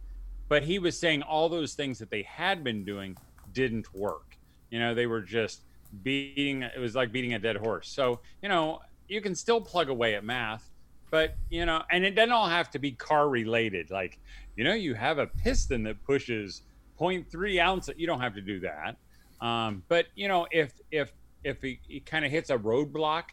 but 0.49 0.63
he 0.63 0.79
was 0.79 0.97
saying 0.97 1.23
all 1.23 1.49
those 1.49 1.73
things 1.73 1.99
that 1.99 2.09
they 2.09 2.23
had 2.23 2.63
been 2.63 2.85
doing 2.85 3.17
didn't 3.53 3.93
work. 3.93 4.37
You 4.69 4.79
know, 4.79 4.93
they 4.93 5.07
were 5.07 5.21
just 5.21 5.61
beating. 6.03 6.61
It 6.61 6.79
was 6.79 6.95
like 6.95 7.11
beating 7.11 7.33
a 7.33 7.39
dead 7.39 7.57
horse. 7.57 7.89
So 7.89 8.19
you 8.41 8.49
know, 8.49 8.81
you 9.07 9.21
can 9.21 9.33
still 9.33 9.61
plug 9.61 9.89
away 9.89 10.15
at 10.15 10.23
math 10.23 10.69
but 11.09 11.35
you 11.49 11.65
know 11.65 11.81
and 11.91 12.03
it 12.03 12.11
doesn't 12.11 12.31
all 12.31 12.47
have 12.47 12.69
to 12.69 12.79
be 12.79 12.91
car 12.91 13.29
related 13.29 13.89
like 13.91 14.19
you 14.55 14.63
know 14.63 14.73
you 14.73 14.93
have 14.93 15.17
a 15.17 15.27
piston 15.27 15.83
that 15.83 16.03
pushes 16.03 16.63
0.3 16.99 17.61
ounce 17.61 17.89
you 17.97 18.07
don't 18.07 18.21
have 18.21 18.33
to 18.33 18.41
do 18.41 18.59
that 18.59 18.97
Um, 19.41 19.83
but 19.87 20.07
you 20.15 20.27
know, 20.27 20.47
if 20.51 20.73
if 20.91 21.11
if 21.43 21.61
he, 21.61 21.79
he 21.87 21.99
kind 21.99 22.25
of 22.25 22.31
hits 22.31 22.49
a 22.49 22.57
roadblock, 22.57 23.23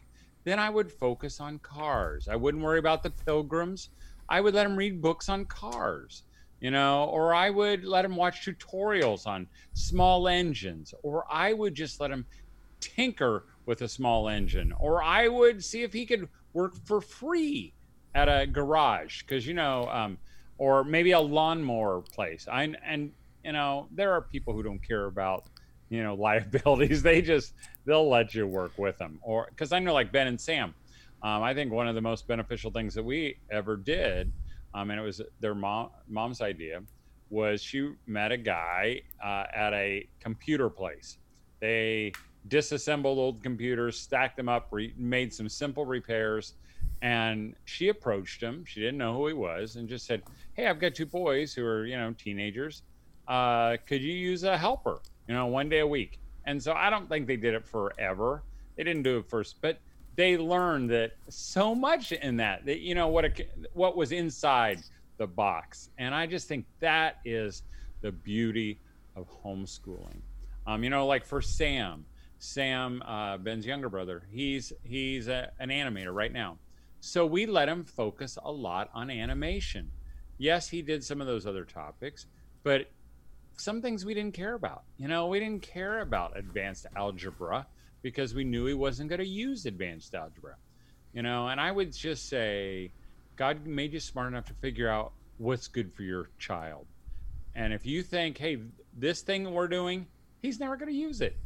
then 0.43 0.59
I 0.59 0.69
would 0.69 0.91
focus 0.91 1.39
on 1.39 1.59
cars. 1.59 2.27
I 2.27 2.35
wouldn't 2.35 2.63
worry 2.63 2.79
about 2.79 3.03
the 3.03 3.09
pilgrims. 3.09 3.89
I 4.29 4.41
would 4.41 4.53
let 4.53 4.65
him 4.65 4.75
read 4.75 5.01
books 5.01 5.29
on 5.29 5.45
cars, 5.45 6.23
you 6.59 6.71
know, 6.71 7.05
or 7.05 7.33
I 7.33 7.49
would 7.49 7.83
let 7.83 8.05
him 8.05 8.15
watch 8.15 8.45
tutorials 8.45 9.27
on 9.27 9.47
small 9.73 10.27
engines, 10.27 10.93
or 11.03 11.25
I 11.29 11.53
would 11.53 11.75
just 11.75 11.99
let 11.99 12.11
him 12.11 12.25
tinker 12.79 13.45
with 13.65 13.81
a 13.81 13.87
small 13.87 14.29
engine, 14.29 14.71
or 14.79 15.03
I 15.03 15.27
would 15.27 15.63
see 15.63 15.83
if 15.83 15.93
he 15.93 16.05
could 16.05 16.29
work 16.53 16.75
for 16.85 17.01
free 17.01 17.73
at 18.13 18.29
a 18.29 18.47
garage 18.47 19.21
because 19.23 19.45
you 19.45 19.53
know, 19.53 19.87
um, 19.89 20.17
or 20.57 20.83
maybe 20.83 21.11
a 21.11 21.19
lawnmower 21.19 22.01
place. 22.01 22.47
I 22.51 22.73
and 22.85 23.11
you 23.43 23.51
know 23.51 23.87
there 23.91 24.13
are 24.13 24.21
people 24.21 24.53
who 24.53 24.63
don't 24.63 24.79
care 24.79 25.05
about 25.05 25.45
you 25.95 26.03
know 26.03 26.15
liabilities. 26.19 27.01
They 27.01 27.21
just 27.21 27.53
they'll 27.85 28.09
let 28.09 28.33
you 28.33 28.47
work 28.47 28.77
with 28.77 28.97
them, 28.97 29.19
or 29.21 29.47
because 29.49 29.71
I 29.71 29.79
know 29.79 29.93
like 29.93 30.11
Ben 30.11 30.27
and 30.27 30.39
Sam. 30.39 30.73
Um, 31.23 31.41
I 31.41 31.53
think 31.53 31.71
one 31.71 31.87
of 31.87 31.95
the 31.95 32.01
most 32.01 32.27
beneficial 32.27 32.71
things 32.71 32.93
that 32.93 33.03
we 33.03 33.37
ever 33.49 33.77
did, 33.77 34.31
um, 34.73 34.91
and 34.91 34.99
it 34.99 35.03
was 35.03 35.21
their 35.39 35.55
mom 35.55 35.89
mom's 36.07 36.41
idea, 36.41 36.81
was 37.29 37.61
she 37.61 37.93
met 38.05 38.31
a 38.31 38.37
guy 38.37 39.01
uh, 39.23 39.45
at 39.55 39.73
a 39.73 40.07
computer 40.19 40.69
place. 40.69 41.17
They 41.59 42.11
disassembled 42.47 43.17
old 43.17 43.41
computers, 43.41 43.99
stacked 43.99 44.37
them 44.37 44.49
up, 44.49 44.67
re- 44.71 44.93
made 44.97 45.33
some 45.33 45.49
simple 45.49 45.85
repairs, 45.85 46.53
and 47.01 47.55
she 47.65 47.89
approached 47.89 48.41
him. 48.41 48.63
She 48.65 48.81
didn't 48.81 48.97
know 48.97 49.13
who 49.15 49.27
he 49.27 49.33
was, 49.33 49.77
and 49.77 49.89
just 49.89 50.05
said, 50.05 50.21
"Hey, 50.53 50.67
I've 50.67 50.79
got 50.79 50.93
two 50.93 51.05
boys 51.05 51.53
who 51.53 51.65
are 51.65 51.85
you 51.85 51.97
know 51.97 52.13
teenagers. 52.13 52.83
Uh, 53.27 53.77
could 53.87 54.01
you 54.01 54.13
use 54.13 54.43
a 54.43 54.57
helper? 54.57 54.99
You 55.27 55.33
know, 55.33 55.47
one 55.47 55.69
day 55.69 55.79
a 55.79 55.87
week." 55.87 56.19
And 56.45 56.61
so 56.61 56.73
I 56.73 56.89
don't 56.89 57.09
think 57.09 57.27
they 57.27 57.37
did 57.37 57.53
it 57.53 57.65
forever. 57.65 58.43
They 58.75 58.83
didn't 58.83 59.03
do 59.03 59.17
it 59.17 59.29
first, 59.29 59.61
but 59.61 59.79
they 60.15 60.37
learned 60.37 60.89
that 60.91 61.13
so 61.29 61.75
much 61.75 62.11
in 62.11 62.37
that 62.37 62.65
that 62.65 62.79
you 62.79 62.95
know 62.95 63.07
what 63.07 63.25
a, 63.25 63.31
what 63.73 63.97
was 63.97 64.11
inside 64.11 64.79
the 65.17 65.27
box, 65.27 65.89
and 65.97 66.13
I 66.13 66.25
just 66.25 66.47
think 66.47 66.65
that 66.79 67.17
is 67.25 67.63
the 68.01 68.11
beauty 68.11 68.79
of 69.15 69.27
homeschooling. 69.43 70.21
Um, 70.67 70.83
you 70.83 70.89
know, 70.89 71.05
like 71.05 71.25
for 71.25 71.41
Sam, 71.41 72.05
Sam, 72.39 73.01
uh, 73.03 73.37
Ben's 73.37 73.65
younger 73.65 73.89
brother, 73.89 74.23
he's 74.31 74.73
he's 74.83 75.27
a, 75.27 75.51
an 75.59 75.69
animator 75.69 76.13
right 76.13 76.31
now. 76.31 76.57
So 76.99 77.25
we 77.25 77.45
let 77.45 77.69
him 77.69 77.83
focus 77.83 78.37
a 78.43 78.51
lot 78.51 78.89
on 78.93 79.09
animation. 79.09 79.91
Yes, 80.37 80.67
he 80.69 80.81
did 80.81 81.03
some 81.03 81.21
of 81.21 81.27
those 81.27 81.45
other 81.45 81.63
topics, 81.63 82.25
but 82.63 82.89
some 83.57 83.81
things 83.81 84.05
we 84.05 84.13
didn't 84.13 84.33
care 84.33 84.53
about. 84.53 84.83
You 84.97 85.07
know, 85.07 85.27
we 85.27 85.39
didn't 85.39 85.61
care 85.61 86.01
about 86.01 86.37
advanced 86.37 86.85
algebra 86.95 87.67
because 88.01 88.33
we 88.33 88.43
knew 88.43 88.65
he 88.65 88.73
wasn't 88.73 89.09
going 89.09 89.19
to 89.19 89.27
use 89.27 89.65
advanced 89.65 90.13
algebra. 90.13 90.55
You 91.13 91.21
know, 91.21 91.47
and 91.47 91.59
I 91.59 91.71
would 91.71 91.93
just 91.93 92.27
say 92.27 92.91
God 93.35 93.65
made 93.65 93.93
you 93.93 93.99
smart 93.99 94.27
enough 94.27 94.45
to 94.45 94.53
figure 94.55 94.89
out 94.89 95.13
what's 95.37 95.67
good 95.67 95.93
for 95.93 96.03
your 96.03 96.29
child. 96.37 96.85
And 97.55 97.73
if 97.73 97.85
you 97.85 98.03
think, 98.03 98.37
hey, 98.37 98.59
this 98.97 99.21
thing 99.21 99.49
we're 99.51 99.67
doing, 99.67 100.07
he's 100.41 100.59
never 100.59 100.75
going 100.75 100.91
to 100.91 100.97
use 100.97 101.21
it 101.21 101.37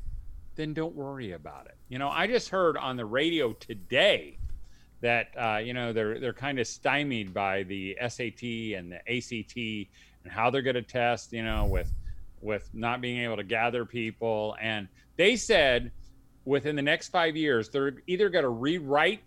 then 0.59 0.73
don't 0.73 0.93
worry 0.93 1.31
about 1.31 1.67
it. 1.67 1.77
You 1.87 1.99
know, 1.99 2.09
I 2.09 2.27
just 2.27 2.49
heard 2.49 2.75
on 2.75 2.97
the 2.97 3.05
radio 3.05 3.53
today 3.53 4.37
that 4.99 5.27
uh, 5.37 5.59
you 5.59 5.73
know 5.73 5.93
they're 5.93 6.19
they're 6.19 6.33
kind 6.33 6.59
of 6.59 6.67
stymied 6.67 7.33
by 7.33 7.63
the 7.63 7.97
SAT 8.05 8.43
and 8.77 8.91
the 8.91 8.99
ACT 9.07 9.89
and 10.23 10.31
how 10.31 10.49
they're 10.49 10.61
going 10.61 10.75
to 10.75 10.81
test. 10.81 11.33
You 11.33 11.43
know, 11.43 11.65
with 11.65 11.91
with 12.41 12.69
not 12.73 13.01
being 13.01 13.23
able 13.23 13.37
to 13.37 13.43
gather 13.43 13.85
people, 13.85 14.55
and 14.61 14.87
they 15.17 15.35
said 15.35 15.91
within 16.45 16.75
the 16.75 16.81
next 16.81 17.09
five 17.09 17.35
years 17.35 17.69
they're 17.69 17.95
either 18.07 18.29
going 18.29 18.43
to 18.43 18.49
rewrite 18.49 19.21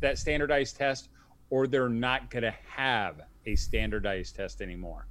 that 0.00 0.18
standardized 0.18 0.76
test 0.76 1.08
or 1.50 1.66
they're 1.66 1.88
not 1.88 2.30
going 2.30 2.42
to 2.42 2.54
have 2.66 3.20
a 3.46 3.54
standardized 3.54 4.36
test 4.36 4.62
anymore. 4.62 5.06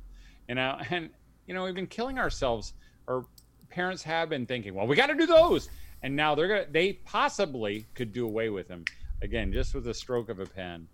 You 0.48 0.56
know, 0.56 0.78
and 0.90 1.10
you 1.48 1.54
know 1.54 1.64
we've 1.64 1.76
been 1.76 1.88
killing 1.88 2.20
ourselves 2.20 2.74
or 3.08 3.26
parents 3.70 4.04
have 4.04 4.30
been 4.30 4.46
thinking, 4.46 4.74
well, 4.74 4.88
we 4.88 4.96
got 4.96 5.08
to 5.08 5.16
do 5.16 5.26
those, 5.26 5.70
and 6.02 6.16
now 6.16 6.36
they're 6.36 6.48
gonna 6.48 6.66
they 6.70 6.94
possibly 6.94 7.86
could 7.96 8.14
do 8.14 8.26
away 8.26 8.50
with 8.50 8.68
them 8.68 8.86
again 9.22 9.52
just 9.52 9.74
with 9.74 9.88
a 9.88 9.94
stroke 9.94 10.30
of 10.30 10.40
a 10.40 10.46
pen, 10.46 10.88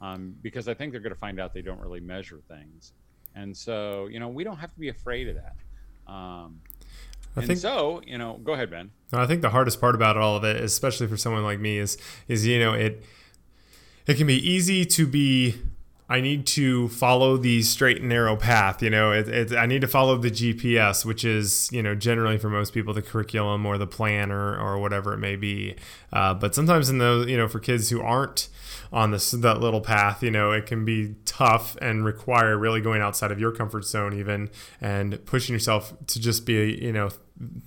um, 0.00 0.34
because 0.42 0.68
I 0.68 0.74
think 0.74 0.92
they're 0.92 1.00
going 1.00 1.14
to 1.14 1.18
find 1.18 1.40
out 1.40 1.54
they 1.54 1.62
don't 1.62 1.80
really 1.80 2.00
measure 2.00 2.40
things, 2.48 2.92
and 3.34 3.56
so 3.56 4.08
you 4.10 4.20
know 4.20 4.28
we 4.28 4.44
don't 4.44 4.58
have 4.58 4.72
to 4.72 4.80
be 4.80 4.88
afraid 4.88 5.28
of 5.28 5.36
that. 5.36 5.56
Um, 6.12 6.60
I 7.36 7.40
and 7.40 7.46
think 7.46 7.58
so. 7.58 8.02
You 8.06 8.18
know, 8.18 8.40
go 8.42 8.52
ahead, 8.52 8.70
Ben. 8.70 8.90
I 9.12 9.26
think 9.26 9.42
the 9.42 9.50
hardest 9.50 9.80
part 9.80 9.94
about 9.94 10.16
all 10.16 10.36
of 10.36 10.44
it, 10.44 10.56
especially 10.56 11.06
for 11.06 11.16
someone 11.16 11.44
like 11.44 11.60
me, 11.60 11.78
is 11.78 11.98
is 12.26 12.46
you 12.46 12.58
know 12.58 12.72
it 12.72 13.02
it 14.06 14.16
can 14.16 14.26
be 14.26 14.36
easy 14.36 14.84
to 14.84 15.06
be 15.06 15.56
I 16.10 16.22
need 16.22 16.46
to 16.48 16.88
follow 16.88 17.36
the 17.36 17.62
straight 17.62 17.98
and 17.98 18.08
narrow 18.08 18.34
path. 18.34 18.82
You 18.82 18.88
know, 18.88 19.12
it, 19.12 19.28
it, 19.28 19.52
I 19.52 19.66
need 19.66 19.82
to 19.82 19.86
follow 19.86 20.16
the 20.16 20.30
GPS, 20.30 21.04
which 21.04 21.22
is, 21.22 21.68
you 21.70 21.82
know, 21.82 21.94
generally 21.94 22.38
for 22.38 22.48
most 22.48 22.72
people 22.72 22.94
the 22.94 23.02
curriculum 23.02 23.66
or 23.66 23.76
the 23.76 23.86
plan 23.86 24.32
or, 24.32 24.58
or 24.58 24.78
whatever 24.78 25.12
it 25.12 25.18
may 25.18 25.36
be. 25.36 25.76
Uh, 26.10 26.32
but 26.32 26.54
sometimes 26.54 26.88
in 26.88 26.96
those, 26.96 27.28
you 27.28 27.36
know, 27.36 27.46
for 27.46 27.60
kids 27.60 27.90
who 27.90 28.00
aren't 28.00 28.48
on 28.90 29.10
this 29.10 29.32
that 29.32 29.60
little 29.60 29.82
path, 29.82 30.22
you 30.22 30.30
know, 30.30 30.50
it 30.50 30.64
can 30.64 30.86
be 30.86 31.14
tough 31.26 31.76
and 31.82 32.06
require 32.06 32.56
really 32.56 32.80
going 32.80 33.02
outside 33.02 33.30
of 33.30 33.38
your 33.38 33.52
comfort 33.52 33.84
zone 33.84 34.18
even 34.18 34.48
and 34.80 35.22
pushing 35.26 35.52
yourself 35.52 35.94
to 36.06 36.18
just 36.18 36.46
be, 36.46 36.78
you 36.82 36.92
know, 36.92 37.10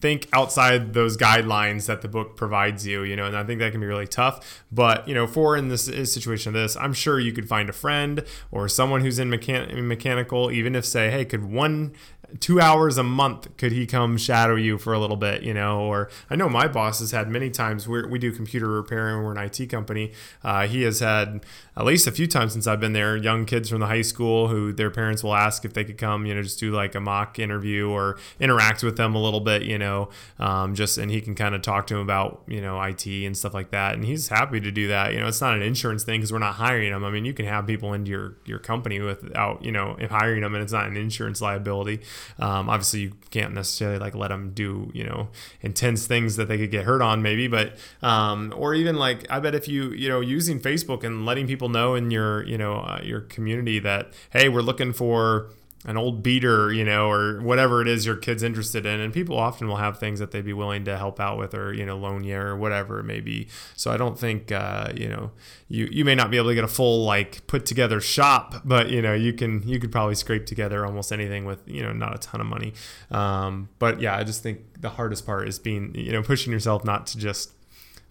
think 0.02 0.28
outside 0.34 0.94
those 0.94 1.16
guidelines 1.16 1.86
that 1.86 2.02
the 2.02 2.08
book 2.08 2.36
provides 2.36 2.86
you, 2.86 3.04
you 3.04 3.16
know, 3.16 3.26
and 3.26 3.38
I 3.38 3.44
think 3.44 3.60
that 3.60 3.72
can 3.72 3.80
be 3.80 3.88
really 3.88 4.08
tough. 4.08 4.64
But, 4.72 5.08
you 5.08 5.14
know, 5.14 5.28
for 5.28 5.56
in 5.56 5.70
this 5.70 5.86
situation 5.86 6.50
of 6.50 6.62
this, 6.62 6.76
I'm 6.76 6.94
sure 6.94 7.20
you 7.20 7.32
could 7.32 7.48
find 7.48 7.70
a 7.70 7.74
friend 7.74 8.26
or 8.52 8.68
someone 8.68 9.02
who's 9.02 9.20
in 9.20 9.30
mechan- 9.30 9.84
mechanical, 9.84 10.52
even 10.52 10.76
if 10.76 10.86
say, 10.86 11.10
hey, 11.10 11.24
could 11.24 11.46
one 11.46 11.94
two 12.40 12.60
hours 12.60 12.98
a 12.98 13.04
month 13.04 13.56
could 13.58 13.72
he 13.72 13.86
come 13.86 14.18
shadow 14.18 14.56
you 14.56 14.78
for 14.78 14.94
a 14.94 15.00
little 15.00 15.18
bit 15.18 15.44
you 15.44 15.54
know? 15.54 15.82
Or 15.82 16.10
i 16.30 16.36
know 16.36 16.50
my 16.50 16.68
boss 16.68 17.00
has 17.00 17.12
had 17.12 17.30
many 17.30 17.50
times 17.50 17.88
we 17.88 18.06
we 18.06 18.20
do 18.20 18.32
computer 18.32 18.68
repair 18.68 19.16
and 19.16 19.26
we're 19.26 19.32
an 19.32 19.38
it 19.38 19.70
company. 19.70 20.12
Uh, 20.44 20.68
he 20.68 20.84
has 20.84 21.00
had 21.00 21.42
at 21.76 21.86
least 21.86 22.08
a 22.08 22.12
few 22.12 22.28
times 22.28 22.54
since 22.54 22.68
i've 22.68 22.80
been 22.80 22.94
there 22.94 23.16
young 23.16 23.46
kids 23.46 23.70
from 23.70 23.80
the 23.80 23.88
high 23.88 24.02
school 24.02 24.48
who 24.48 24.72
their 24.74 24.92
parents 24.92 25.24
will 25.24 25.36
ask 25.36 25.66
if 25.66 25.74
they 25.74 25.84
could 25.84 25.98
come 25.98 26.26
you 26.26 26.34
know 26.34 26.42
just 26.42 26.60
do 26.60 26.72
like 26.72 26.96
a 26.96 27.00
mock 27.00 27.40
interview 27.40 27.90
or 27.90 28.18
interact 28.40 28.84
with 28.84 28.98
them 28.98 29.16
a 29.16 29.22
little 29.22 29.40
bit 29.40 29.64
you 29.64 29.78
know? 29.78 30.10
Um, 30.40 30.76
just 30.76 30.98
and 30.98 31.12
he 31.12 31.22
can 31.22 31.36
kind 31.36 31.56
of 31.56 31.62
talk 31.62 31.88
to 31.88 31.96
them 31.96 32.04
about 32.04 32.44
you 32.48 32.62
know 32.62 32.82
it 32.82 33.26
and 33.26 33.38
stuff 33.38 33.54
like 33.54 33.72
that. 33.72 33.96
And 33.96 34.06
he's 34.06 34.28
happy 34.28 34.60
to 34.60 34.72
do 34.72 34.88
that. 34.90 35.14
You 35.14 35.20
know 35.20 35.28
it's 35.28 35.42
not 35.42 35.56
an 35.56 35.62
insurance 35.62 36.04
thing 36.04 36.20
because 36.20 36.32
we're 36.32 36.40
not 36.40 36.56
hiring 36.56 36.92
them 36.92 37.04
i 37.04 37.10
mean 37.10 37.26
you 37.26 37.34
can 37.34 37.46
have 37.46 37.66
people 37.66 37.94
into 37.94 38.12
your 38.12 38.38
your 38.46 38.60
company 38.60 39.00
without 39.00 39.64
you 39.64 39.72
know 39.72 39.98
hiring 40.10 40.42
them 40.42 40.54
and 40.54 40.64
it's 40.64 40.74
not 40.74 40.88
an 40.88 40.98
insurance 40.98 41.42
liability 41.42 42.02
um, 42.40 42.70
obviously, 42.70 43.02
you 43.02 43.14
can't 43.30 43.54
necessarily 43.54 44.00
like 44.00 44.16
let 44.16 44.30
them 44.30 44.52
do 44.54 44.92
you 44.94 45.04
know 45.04 45.30
intense 45.62 46.08
things 46.08 46.36
that 46.36 46.48
they 46.48 46.58
could 46.58 46.72
get 46.72 46.86
hurt 46.86 47.02
on, 47.02 47.22
maybe, 47.22 47.48
but 47.48 47.78
um, 48.02 48.54
or 48.56 48.74
even 48.74 48.96
like 48.96 49.30
I 49.30 49.40
bet 49.40 49.56
if 49.56 49.68
you 49.68 49.92
you 49.92 50.10
know 50.10 50.22
using 50.22 50.60
Facebook 50.60 51.04
and 51.04 51.26
letting 51.26 51.48
people 51.48 51.70
know 51.70 51.96
in 51.96 52.12
your 52.12 52.44
you 52.46 52.58
know 52.58 52.76
uh, 52.76 53.02
your 53.04 53.22
community 53.22 53.80
that 53.80 54.14
hey, 54.32 54.50
we're 54.50 54.62
looking 54.62 54.94
for 54.94 55.50
an 55.84 55.98
old 55.98 56.22
beater, 56.22 56.72
you 56.72 56.84
know, 56.84 57.10
or 57.10 57.42
whatever 57.42 57.82
it 57.82 57.88
is 57.88 58.06
your 58.06 58.16
kid's 58.16 58.44
interested 58.44 58.86
in. 58.86 59.00
And 59.00 59.12
people 59.12 59.38
often 59.38 59.68
will 59.68 59.78
have 59.78 59.98
things 59.98 60.20
that 60.20 60.30
they'd 60.30 60.46
be 60.46 60.54
willing 60.54 60.86
to 60.86 60.96
help 60.96 61.20
out 61.20 61.40
with 61.40 61.56
or, 61.56 61.74
you 61.74 61.86
know, 61.86 61.98
loan 61.98 62.24
you 62.24 62.38
or 62.38 62.56
whatever 62.56 63.00
it 63.00 63.04
may 63.04 63.20
be. 63.20 63.48
So 63.76 63.92
I 63.92 63.98
don't 63.98 64.18
think, 64.18 64.52
uh, 64.52 64.92
you 64.96 65.10
know, 65.10 65.32
you, 65.70 65.88
you 65.92 66.06
may 66.06 66.14
not 66.14 66.30
be 66.30 66.38
able 66.38 66.50
to 66.50 66.56
get 66.56 66.64
a 66.64 66.68
full 66.68 67.04
like 67.04 67.48
put 67.48 67.66
together 67.66 68.00
shop, 68.00 68.62
but 68.64 68.90
you 68.90 69.02
know, 69.02 69.14
you 69.14 69.34
can, 69.34 69.68
you 69.68 69.80
could 69.80 69.92
probably 69.92 70.16
scrape 70.16 70.46
together 70.46 70.86
almost 70.86 71.12
anything 71.12 71.46
with, 71.46 71.68
you 71.68 71.82
know, 71.82 71.94
not 71.94 72.14
a 72.14 72.20
ton 72.20 72.42
of 72.42 72.48
money. 72.48 72.74
Um, 73.10 73.70
but 73.80 74.00
yeah, 74.00 74.16
I 74.16 74.24
just 74.24 74.44
think 74.44 74.82
the 74.82 74.90
hardest 74.90 75.26
part 75.26 75.48
is 75.48 75.58
being, 75.58 75.96
you 75.96 76.12
know, 76.12 76.22
pushing 76.22 76.54
yourself 76.54 76.86
not 76.86 77.08
to 77.08 77.18
just 77.18 77.54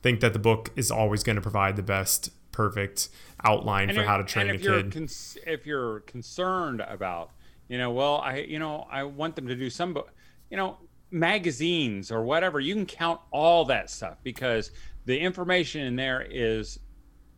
think 0.02 0.20
that 0.20 0.32
the 0.32 0.38
book 0.40 0.70
is 0.74 0.90
always 0.90 1.22
going 1.22 1.36
to 1.36 1.42
provide 1.42 1.76
the 1.76 1.82
best 1.82 2.30
perfect 2.50 3.10
outline 3.44 3.88
and 3.88 3.96
for 3.96 4.02
if, 4.02 4.08
how 4.08 4.16
to 4.16 4.24
train 4.24 4.50
a 4.50 4.58
kid. 4.58 4.92
Cons- 4.92 5.38
if 5.46 5.66
you're 5.66 6.00
concerned 6.00 6.80
about 6.80 7.30
you 7.70 7.78
know 7.78 7.90
well 7.90 8.18
i 8.18 8.36
you 8.36 8.58
know 8.58 8.86
i 8.90 9.02
want 9.02 9.34
them 9.34 9.46
to 9.46 9.56
do 9.56 9.70
some 9.70 9.96
you 10.50 10.58
know 10.58 10.76
magazines 11.10 12.12
or 12.12 12.22
whatever 12.22 12.60
you 12.60 12.74
can 12.74 12.84
count 12.84 13.20
all 13.30 13.64
that 13.64 13.88
stuff 13.88 14.18
because 14.22 14.70
the 15.06 15.18
information 15.18 15.86
in 15.86 15.96
there 15.96 16.26
is 16.30 16.78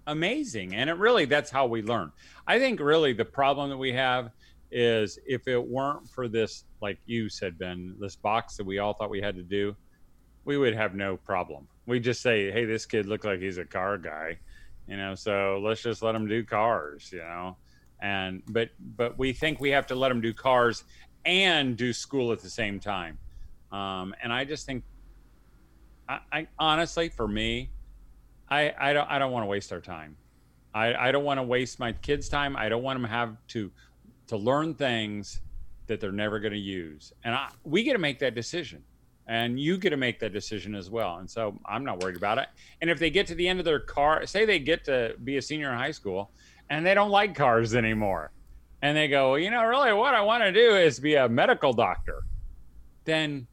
amazing. 0.07 0.75
And 0.75 0.91
it 0.91 0.95
really 0.95 1.25
that's 1.25 1.51
how 1.51 1.67
we 1.67 1.83
learn. 1.83 2.13
I 2.47 2.59
think 2.59 2.81
really 2.81 3.13
the 3.13 3.25
problem 3.25 3.71
that 3.71 3.77
we 3.77 3.93
have 3.93 4.31
is 4.71 5.19
if 5.27 5.47
it 5.49 5.63
weren't 5.63 6.09
for 6.09 6.29
this 6.29 6.65
like 6.81 6.99
you 7.05 7.29
said 7.29 7.59
ben 7.59 7.95
this 8.01 8.17
box 8.17 8.57
that 8.57 8.65
we 8.65 8.79
all 8.79 8.95
thought 8.95 9.11
we 9.11 9.21
had 9.21 9.37
to 9.37 9.43
do 9.43 9.77
we 10.45 10.57
would 10.57 10.75
have 10.75 10.95
no 10.95 11.17
problem. 11.17 11.69
We 11.87 12.01
just 12.01 12.23
say 12.23 12.51
hey 12.51 12.65
this 12.65 12.87
kid 12.87 13.07
looked 13.07 13.25
like 13.25 13.41
he's 13.41 13.59
a 13.59 13.65
car 13.65 13.99
guy 13.99 14.39
you 14.89 14.97
know 14.97 15.15
so 15.15 15.61
let's 15.63 15.83
just 15.83 16.03
let 16.03 16.15
him 16.15 16.27
do 16.27 16.43
cars 16.43 17.11
you 17.13 17.19
know 17.19 17.57
and 18.03 18.43
but 18.49 18.69
but 18.97 19.19
we 19.19 19.33
think 19.33 19.61
we 19.61 19.71
have 19.71 19.87
to 19.87 19.95
let 19.95 20.11
them 20.11 20.21
do 20.21 20.35
cars 20.35 20.85
and 21.25 21.77
do 21.77 21.93
school 21.93 22.33
at 22.33 22.41
the 22.41 22.51
same 22.51 22.79
time 22.79 23.17
um, 23.71 24.15
and 24.23 24.33
i 24.33 24.45
just 24.45 24.67
think 24.67 24.85
I, 26.09 26.19
I 26.33 26.47
honestly, 26.59 27.09
for 27.09 27.27
me, 27.27 27.71
I, 28.49 28.73
I 28.79 28.93
don't 28.93 29.11
I 29.11 29.19
don't 29.19 29.33
want 29.33 29.45
to 29.45 29.47
waste 29.47 29.73
our 29.73 29.81
time. 29.81 30.17
I, 30.75 30.95
I 30.95 31.13
don't 31.13 31.25
want 31.25 31.39
to 31.39 31.43
waste 31.43 31.79
my 31.79 31.93
kids' 31.93 32.29
time. 32.29 32.57
I 32.57 32.69
don't 32.69 32.83
want 32.83 32.97
them 32.97 33.09
to 33.09 33.15
have 33.15 33.37
to 33.49 33.71
to 34.29 34.37
learn 34.37 34.75
things 34.75 35.41
that 35.87 36.01
they're 36.01 36.13
never 36.13 36.39
going 36.39 36.53
to 36.53 36.59
use. 36.59 37.13
And 37.25 37.35
I, 37.35 37.49
we 37.65 37.83
get 37.83 37.93
to 37.93 37.99
make 37.99 38.19
that 38.21 38.35
decision. 38.35 38.83
And 39.29 39.59
you 39.59 39.79
get 39.79 39.91
to 39.91 39.97
make 39.97 40.19
that 40.21 40.33
decision 40.33 40.75
as 40.75 40.91
well. 40.91 41.19
And 41.19 41.31
so 41.31 41.57
I'm 41.65 41.85
not 41.85 42.03
worried 42.03 42.17
about 42.17 42.39
it. 42.39 42.49
And 42.81 42.91
if 42.91 42.99
they 42.99 43.09
get 43.09 43.27
to 43.29 43.37
the 43.37 43.47
end 43.47 43.61
of 43.61 43.65
their 43.65 43.79
car, 43.79 44.27
say 44.27 44.45
they 44.45 44.59
get 44.59 44.85
to 44.87 45.15
be 45.23 45.37
a 45.37 45.43
senior 45.43 45.71
in 45.71 45.79
high 45.79 45.93
school 45.93 46.33
and 46.73 46.87
they 46.87 46.95
don't 46.95 47.11
like 47.11 47.35
cars 47.35 47.75
anymore, 47.75 48.31
and 48.81 48.97
they 48.97 49.07
go, 49.07 49.33
well, 49.33 49.39
you 49.39 49.51
know, 49.51 49.63
really 49.63 49.93
what 49.93 50.15
I 50.15 50.23
want 50.23 50.43
to 50.43 50.53
do 50.53 50.75
is 50.75 50.99
be 50.99 51.17
a 51.17 51.29
medical 51.29 51.75
doctor, 51.75 52.23
then 53.05 53.47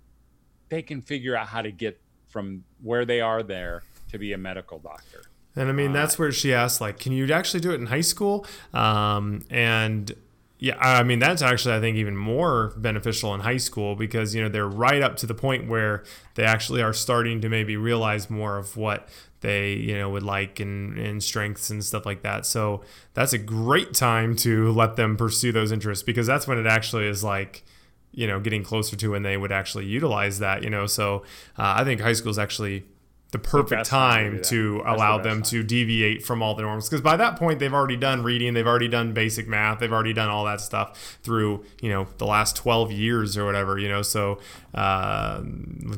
they 0.69 0.81
can 0.81 1.01
figure 1.01 1.35
out 1.35 1.47
how 1.47 1.61
to 1.61 1.69
get 1.69 1.99
from 2.29 2.63
where 2.81 3.03
they 3.03 3.19
are 3.19 3.43
there 3.43 3.83
to 4.11 4.17
be 4.17 4.31
a 4.31 4.37
medical 4.37 4.79
doctor. 4.79 5.23
And 5.53 5.67
I 5.67 5.73
mean, 5.73 5.91
that's 5.91 6.17
where 6.17 6.31
she 6.31 6.53
asked, 6.53 6.79
like, 6.79 6.97
can 6.97 7.11
you 7.11 7.29
actually 7.33 7.59
do 7.59 7.71
it 7.71 7.75
in 7.75 7.87
high 7.87 7.99
school? 7.99 8.45
Um, 8.73 9.43
and 9.49 10.15
yeah, 10.61 10.75
I 10.77 11.03
mean, 11.03 11.19
that's 11.19 11.41
actually, 11.41 11.75
I 11.75 11.79
think, 11.79 11.95
even 11.95 12.17
more 12.17 12.73
beneficial 12.75 13.33
in 13.33 13.39
high 13.39 13.57
school 13.57 13.95
because, 13.95 14.35
you 14.35 14.41
know, 14.41 14.49
they're 14.49 14.67
right 14.67 15.01
up 15.01 15.15
to 15.17 15.25
the 15.25 15.33
point 15.33 15.69
where 15.69 16.03
they 16.35 16.43
actually 16.43 16.81
are 16.81 16.91
starting 16.91 17.39
to 17.41 17.47
maybe 17.47 17.77
realize 17.77 18.29
more 18.29 18.57
of 18.57 18.75
what 18.75 19.07
they, 19.39 19.71
you 19.71 19.97
know, 19.97 20.09
would 20.09 20.23
like 20.23 20.59
and, 20.59 20.97
and 20.97 21.23
strengths 21.23 21.69
and 21.69 21.81
stuff 21.81 22.05
like 22.05 22.23
that. 22.23 22.45
So 22.45 22.83
that's 23.13 23.31
a 23.31 23.37
great 23.37 23.93
time 23.93 24.35
to 24.37 24.73
let 24.73 24.97
them 24.97 25.15
pursue 25.15 25.53
those 25.53 25.71
interests 25.71 26.03
because 26.03 26.27
that's 26.27 26.45
when 26.45 26.57
it 26.57 26.67
actually 26.67 27.07
is 27.07 27.23
like, 27.23 27.63
you 28.11 28.27
know, 28.27 28.41
getting 28.41 28.61
closer 28.61 28.97
to 28.97 29.11
when 29.11 29.23
they 29.23 29.37
would 29.37 29.53
actually 29.53 29.85
utilize 29.85 30.39
that, 30.39 30.61
you 30.61 30.69
know. 30.69 30.87
So 30.87 31.23
uh, 31.57 31.75
I 31.77 31.85
think 31.85 32.01
high 32.01 32.11
school 32.11 32.31
is 32.31 32.39
actually 32.39 32.83
the 33.31 33.39
perfect 33.39 33.81
best 33.81 33.89
time 33.89 34.41
to 34.41 34.77
the 34.77 34.91
allow 34.91 35.17
best 35.17 35.23
them 35.23 35.37
time. 35.37 35.43
to 35.43 35.63
deviate 35.63 36.23
from 36.25 36.41
all 36.41 36.55
the 36.55 36.63
norms. 36.63 36.89
Because 36.89 37.01
by 37.01 37.15
that 37.17 37.37
point 37.37 37.59
they've 37.59 37.73
already 37.73 37.97
done 37.97 38.23
reading 38.23 38.53
they've 38.53 38.65
already 38.67 38.87
done 38.87 39.13
basic 39.13 39.47
math 39.47 39.79
they've 39.79 39.93
already 39.93 40.13
done 40.13 40.29
all 40.29 40.45
that 40.45 40.61
stuff 40.61 41.19
through 41.21 41.63
you 41.81 41.89
know 41.89 42.07
the 42.17 42.25
last 42.25 42.55
12 42.55 42.91
years 42.91 43.37
or 43.37 43.45
whatever 43.45 43.77
you 43.77 43.87
know? 43.87 44.01
So 44.01 44.39
uh, 44.73 45.41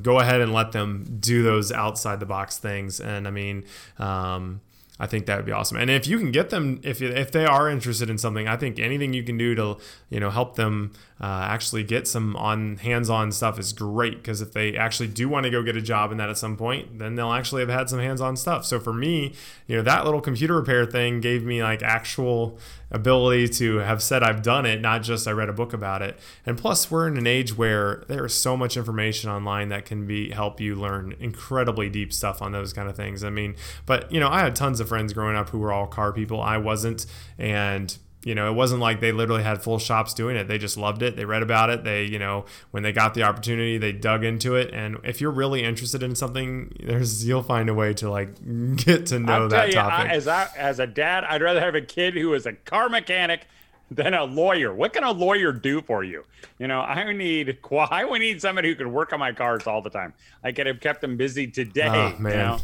go 0.02 0.20
ahead 0.20 0.42
and 0.42 0.54
let 0.54 0.72
them 0.74 1.18
do 1.20 1.44
those 1.44 1.72
outside 1.72 2.20
the 2.20 2.26
box 2.26 2.58
things. 2.58 3.00
And 3.00 3.28
i 3.28 3.32
mean 3.32 3.64
um, 3.98 4.62
I 5.02 5.08
think 5.08 5.26
that 5.26 5.36
would 5.36 5.48
be 5.48 5.52
awesome. 5.52 5.78
And 5.78 5.90
if 5.90 6.06
you 6.06 6.20
can 6.20 6.32
get 6.32 6.52
them, 6.52 6.80
if 6.84 7.02
if 7.02 7.32
they 7.32 7.44
are 7.44 7.68
interested 7.68 8.08
in 8.08 8.20
something, 8.20 8.48
I 8.48 8.56
think 8.56 8.78
anything 8.78 9.14
you 9.14 9.24
can 9.24 9.36
do 9.36 9.56
to 9.56 9.78
you 10.12 10.20
know 10.20 10.30
help 10.30 10.58
them 10.58 10.92
uh, 11.20 11.48
actually 11.50 11.84
get 11.84 12.08
some 12.08 12.36
on 12.36 12.78
hands-on 12.78 13.32
stuff 13.32 13.58
is 13.58 13.74
great. 13.74 14.18
Because 14.18 14.42
if 14.42 14.54
they 14.54 14.78
actually 14.78 15.08
do 15.08 15.28
want 15.28 15.46
to 15.46 15.50
go 15.50 15.64
get 15.64 15.76
a 15.76 15.82
job 15.82 16.12
in 16.12 16.20
that 16.20 16.30
at 16.30 16.38
some 16.38 16.56
point, 16.56 17.00
then 17.00 17.16
they'll 17.16 17.32
actually 17.32 17.62
have 17.62 17.70
had 17.70 17.90
some 17.90 17.98
hands-on 17.98 18.38
stuff. 18.38 18.64
So 18.64 18.80
for 18.80 18.94
me, 18.94 19.34
you 19.66 19.76
know, 19.76 19.82
that 19.82 20.06
little 20.06 20.22
computer 20.22 20.56
repair 20.56 20.86
thing 20.86 21.20
gave 21.20 21.44
me 21.44 21.64
like 21.64 21.82
actual 21.82 22.60
ability 22.92 23.48
to 23.48 23.78
have 23.78 24.04
said 24.04 24.22
I've 24.22 24.42
done 24.42 24.66
it, 24.66 24.82
not 24.82 25.02
just 25.02 25.28
I 25.28 25.32
read 25.32 25.48
a 25.50 25.54
book 25.54 25.74
about 25.74 26.02
it. 26.02 26.20
And 26.46 26.58
plus, 26.58 26.92
we're 26.92 27.08
in 27.08 27.18
an 27.18 27.26
age 27.26 27.58
where 27.58 28.04
there 28.08 28.26
is 28.26 28.34
so 28.34 28.58
much 28.58 28.76
information 28.76 29.30
online 29.30 29.70
that 29.70 29.86
can 29.86 30.06
be 30.06 30.32
help 30.32 30.60
you 30.60 30.76
learn 30.76 31.16
incredibly 31.20 31.90
deep 31.90 32.12
stuff 32.12 32.42
on 32.42 32.52
those 32.52 32.74
kind 32.74 32.90
of 32.90 32.96
things. 32.96 33.24
I 33.24 33.30
mean, 33.30 33.56
but 33.86 34.12
you 34.12 34.20
know, 34.20 34.28
I 34.28 34.42
had 34.42 34.56
tons 34.56 34.80
of 34.80 34.91
friends 34.92 35.14
growing 35.14 35.38
up 35.38 35.48
who 35.48 35.60
were 35.60 35.72
all 35.72 35.88
car 35.88 36.12
people. 36.12 36.42
I 36.42 36.58
wasn't, 36.58 37.06
and 37.38 37.98
you 38.26 38.36
know, 38.36 38.52
it 38.52 38.54
wasn't 38.54 38.82
like 38.82 39.00
they 39.00 39.14
literally 39.14 39.42
had 39.42 39.64
full 39.64 39.80
shops 39.80 40.14
doing 40.14 40.36
it. 40.36 40.50
They 40.50 40.58
just 40.58 40.76
loved 40.76 41.02
it. 41.02 41.16
They 41.16 41.24
read 41.24 41.44
about 41.44 41.70
it. 41.70 41.86
They, 41.86 42.04
you 42.04 42.20
know, 42.20 42.44
when 42.72 42.84
they 42.84 42.92
got 42.92 43.14
the 43.14 43.24
opportunity, 43.24 43.78
they 43.78 43.94
dug 43.94 44.26
into 44.26 44.56
it. 44.56 44.74
And 44.74 44.98
if 45.06 45.22
you're 45.22 45.32
really 45.32 45.64
interested 45.64 46.04
in 46.04 46.14
something, 46.14 46.76
there's 46.84 47.26
you'll 47.26 47.42
find 47.42 47.70
a 47.70 47.74
way 47.74 47.94
to 47.94 48.12
like 48.12 48.36
get 48.76 49.06
to 49.08 49.20
know 49.20 49.44
I'll 49.44 49.48
that 49.48 49.70
you, 49.70 49.76
topic. 49.76 50.10
I, 50.10 50.14
as 50.14 50.28
I, 50.28 50.50
as 50.58 50.80
a 50.80 50.88
dad, 50.88 51.24
I'd 51.24 51.42
rather 51.42 51.62
have 51.62 51.74
a 51.74 51.82
kid 51.82 52.16
who 52.16 52.34
is 52.34 52.46
a 52.46 52.52
car 52.52 52.90
mechanic 52.90 53.48
than 53.92 54.14
a 54.14 54.24
lawyer. 54.24 54.74
What 54.74 54.94
can 54.94 55.04
a 55.04 55.12
lawyer 55.12 55.52
do 55.52 55.82
for 55.82 56.04
you? 56.04 56.24
You 56.58 56.68
know, 56.68 56.80
I 56.80 57.12
need 57.12 57.60
I 57.72 58.06
would 58.06 58.22
need 58.22 58.42
somebody 58.42 58.70
who 58.70 58.76
can 58.76 58.92
work 58.94 59.12
on 59.12 59.20
my 59.20 59.34
cars 59.34 59.68
all 59.68 59.82
the 59.82 59.90
time. 59.90 60.14
I 60.44 60.54
could 60.54 60.66
have 60.66 60.80
kept 60.80 61.02
them 61.02 61.18
busy 61.18 61.48
today. 61.48 61.88
Oh 61.88 62.16
man, 62.18 62.32
you 62.32 62.38
know? 62.38 62.58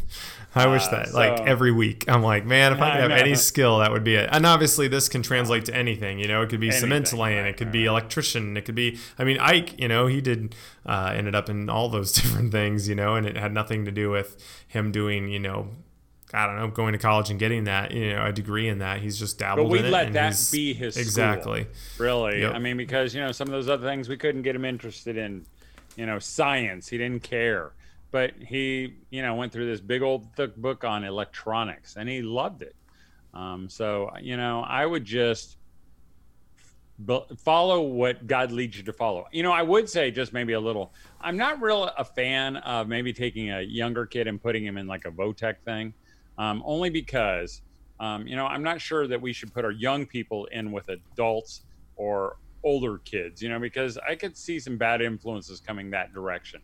I 0.54 0.66
wish 0.66 0.86
Uh, 0.86 0.90
that 0.92 1.14
like 1.14 1.40
every 1.40 1.70
week. 1.70 2.06
I'm 2.08 2.22
like, 2.22 2.46
man, 2.46 2.72
if 2.72 2.80
I 2.80 2.92
could 2.92 3.10
have 3.10 3.20
any 3.20 3.34
skill, 3.34 3.78
that 3.80 3.92
would 3.92 4.04
be 4.04 4.14
it. 4.14 4.30
And 4.32 4.46
obviously, 4.46 4.88
this 4.88 5.08
can 5.08 5.22
translate 5.22 5.66
to 5.66 5.74
anything. 5.74 6.18
You 6.18 6.28
know, 6.28 6.40
it 6.42 6.48
could 6.48 6.60
be 6.60 6.72
cement 6.72 7.06
Anything, 7.08 7.18
laying, 7.20 7.42
right, 7.42 7.48
it 7.48 7.56
could 7.58 7.66
right, 7.68 7.72
be 7.72 7.84
electrician, 7.84 8.56
it 8.56 8.64
could 8.64 8.74
be. 8.74 8.98
I 9.18 9.24
mean, 9.24 9.38
Ike. 9.38 9.78
You 9.78 9.88
know, 9.88 10.06
he 10.06 10.22
did 10.22 10.54
uh, 10.86 11.12
ended 11.14 11.34
up 11.34 11.50
in 11.50 11.68
all 11.68 11.90
those 11.90 12.12
different 12.18 12.52
things. 12.52 12.88
You 12.88 12.94
know, 12.94 13.14
and 13.14 13.26
it 13.26 13.36
had 13.36 13.52
nothing 13.52 13.84
to 13.84 13.92
do 13.92 14.08
with 14.10 14.36
him 14.66 14.90
doing. 14.90 15.28
You 15.28 15.40
know. 15.40 15.68
I 16.32 16.46
don't 16.46 16.56
know, 16.56 16.68
going 16.68 16.92
to 16.92 16.98
college 16.98 17.30
and 17.30 17.38
getting 17.38 17.64
that, 17.64 17.92
you 17.92 18.12
know, 18.14 18.26
a 18.26 18.32
degree 18.32 18.68
in 18.68 18.78
that. 18.78 19.00
He's 19.00 19.18
just 19.18 19.38
dabbled 19.38 19.68
But 19.68 19.72
we 19.72 19.88
let 19.88 20.12
that 20.12 20.48
be 20.52 20.74
his 20.74 20.94
school. 20.94 21.02
exactly. 21.02 21.66
Really, 21.98 22.42
Yep. 22.42 22.54
I 22.54 22.58
mean, 22.58 22.76
because 22.76 23.14
you 23.14 23.20
know 23.22 23.32
some 23.32 23.48
of 23.48 23.52
those 23.52 23.68
other 23.68 23.86
things 23.86 24.08
we 24.08 24.16
couldn't 24.16 24.42
get 24.42 24.54
him 24.54 24.64
interested 24.64 25.16
in. 25.16 25.46
You 25.96 26.06
know, 26.06 26.20
science. 26.20 26.86
He 26.86 26.96
didn't 26.96 27.24
care, 27.24 27.72
but 28.12 28.32
he, 28.34 28.94
you 29.10 29.20
know, 29.20 29.34
went 29.34 29.52
through 29.52 29.66
this 29.66 29.80
big 29.80 30.00
old 30.00 30.28
thick 30.36 30.54
book 30.54 30.84
on 30.84 31.02
electronics, 31.02 31.96
and 31.96 32.08
he 32.08 32.22
loved 32.22 32.62
it. 32.62 32.76
Um, 33.34 33.68
so 33.68 34.10
you 34.20 34.36
know, 34.36 34.64
I 34.68 34.86
would 34.86 35.04
just 35.04 35.56
follow 37.38 37.80
what 37.80 38.26
God 38.26 38.50
leads 38.50 38.76
you 38.76 38.82
to 38.84 38.92
follow. 38.92 39.26
You 39.30 39.42
know, 39.42 39.52
I 39.52 39.62
would 39.62 39.88
say 39.88 40.10
just 40.10 40.32
maybe 40.32 40.52
a 40.54 40.60
little. 40.60 40.92
I'm 41.20 41.36
not 41.36 41.60
real 41.60 41.84
a 41.84 42.04
fan 42.04 42.56
of 42.58 42.88
maybe 42.88 43.12
taking 43.12 43.50
a 43.50 43.60
younger 43.60 44.04
kid 44.06 44.26
and 44.26 44.40
putting 44.40 44.64
him 44.64 44.76
in 44.78 44.86
like 44.86 45.04
a 45.04 45.10
Votech 45.10 45.56
thing, 45.64 45.94
um, 46.38 46.62
only 46.64 46.90
because 46.90 47.62
um, 48.00 48.26
you 48.26 48.36
know 48.36 48.46
I'm 48.46 48.62
not 48.62 48.80
sure 48.80 49.06
that 49.06 49.20
we 49.20 49.32
should 49.32 49.52
put 49.52 49.64
our 49.64 49.72
young 49.72 50.06
people 50.06 50.46
in 50.52 50.72
with 50.72 50.88
adults 50.88 51.64
or 51.96 52.36
older 52.64 53.00
kids. 53.04 53.42
You 53.42 53.48
know, 53.48 53.58
because 53.58 53.98
I 54.08 54.14
could 54.14 54.36
see 54.36 54.58
some 54.60 54.78
bad 54.78 55.02
influences 55.02 55.60
coming 55.60 55.90
that 55.90 56.12
direction. 56.12 56.60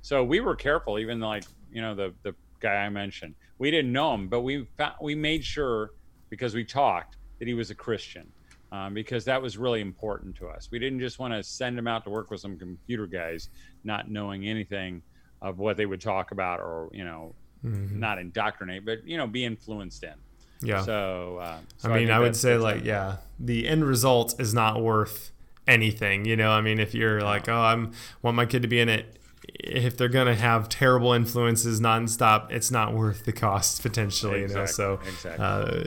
So 0.00 0.24
we 0.24 0.40
were 0.40 0.56
careful, 0.56 0.98
even 0.98 1.20
like 1.20 1.44
you 1.70 1.82
know 1.82 1.94
the 1.94 2.14
the 2.24 2.34
guy 2.60 2.74
I 2.74 2.88
mentioned. 2.88 3.34
We 3.58 3.70
didn't 3.70 3.92
know 3.92 4.14
him, 4.14 4.28
but 4.28 4.40
we 4.40 4.66
found, 4.76 4.94
we 5.00 5.14
made 5.14 5.44
sure 5.44 5.90
because 6.30 6.54
we 6.54 6.64
talked 6.64 7.16
that 7.38 7.48
he 7.48 7.54
was 7.54 7.70
a 7.70 7.74
Christian 7.74 8.32
um, 8.72 8.94
because 8.94 9.24
that 9.24 9.40
was 9.40 9.56
really 9.56 9.80
important 9.80 10.36
to 10.36 10.48
us. 10.48 10.68
We 10.70 10.78
didn't 10.78 11.00
just 11.00 11.18
want 11.18 11.34
to 11.34 11.42
send 11.42 11.78
him 11.78 11.86
out 11.86 12.04
to 12.04 12.10
work 12.10 12.30
with 12.30 12.40
some 12.40 12.58
computer 12.58 13.06
guys, 13.06 13.48
not 13.84 14.10
knowing 14.10 14.46
anything 14.46 15.02
of 15.40 15.58
what 15.58 15.76
they 15.76 15.86
would 15.86 16.00
talk 16.00 16.32
about 16.32 16.60
or 16.60 16.88
you 16.92 17.04
know, 17.04 17.34
not 17.62 18.18
indoctrinate, 18.18 18.84
but 18.84 19.06
you 19.06 19.16
know, 19.16 19.26
be 19.26 19.44
influenced 19.44 20.02
in. 20.04 20.14
Yeah. 20.60 20.82
So, 20.82 21.38
uh, 21.40 21.58
so 21.76 21.88
I 21.88 21.92
mean, 21.92 22.08
think 22.08 22.10
I, 22.10 22.18
would 22.18 22.34
say 22.36 22.56
like, 22.56 22.84
yeah, 22.84 23.16
the 23.38 23.68
end 23.68 23.84
result 23.84 24.40
is 24.40 24.52
not 24.54 24.82
worth 24.82 25.30
anything. 25.66 26.24
You 26.24 26.36
know, 26.36 26.50
I 26.50 26.60
mean, 26.60 26.80
if 26.80 26.94
you're 26.94 27.20
like, 27.20 27.48
oh, 27.48 27.60
I'm 27.60 27.92
want 28.22 28.36
my 28.36 28.46
kid 28.46 28.62
to 28.62 28.68
be 28.68 28.80
in 28.80 28.88
it, 28.88 29.14
if 29.60 29.96
they're 29.96 30.08
gonna 30.08 30.34
have 30.34 30.68
terrible 30.68 31.12
influences 31.12 31.80
nonstop, 31.80 32.50
it's 32.50 32.70
not 32.70 32.92
worth 32.92 33.24
the 33.24 33.32
cost 33.32 33.82
potentially. 33.82 34.40
you 34.42 34.48
know, 34.48 34.66
so 34.66 34.98
Exactly, 35.06 35.44
uh, 35.44 35.84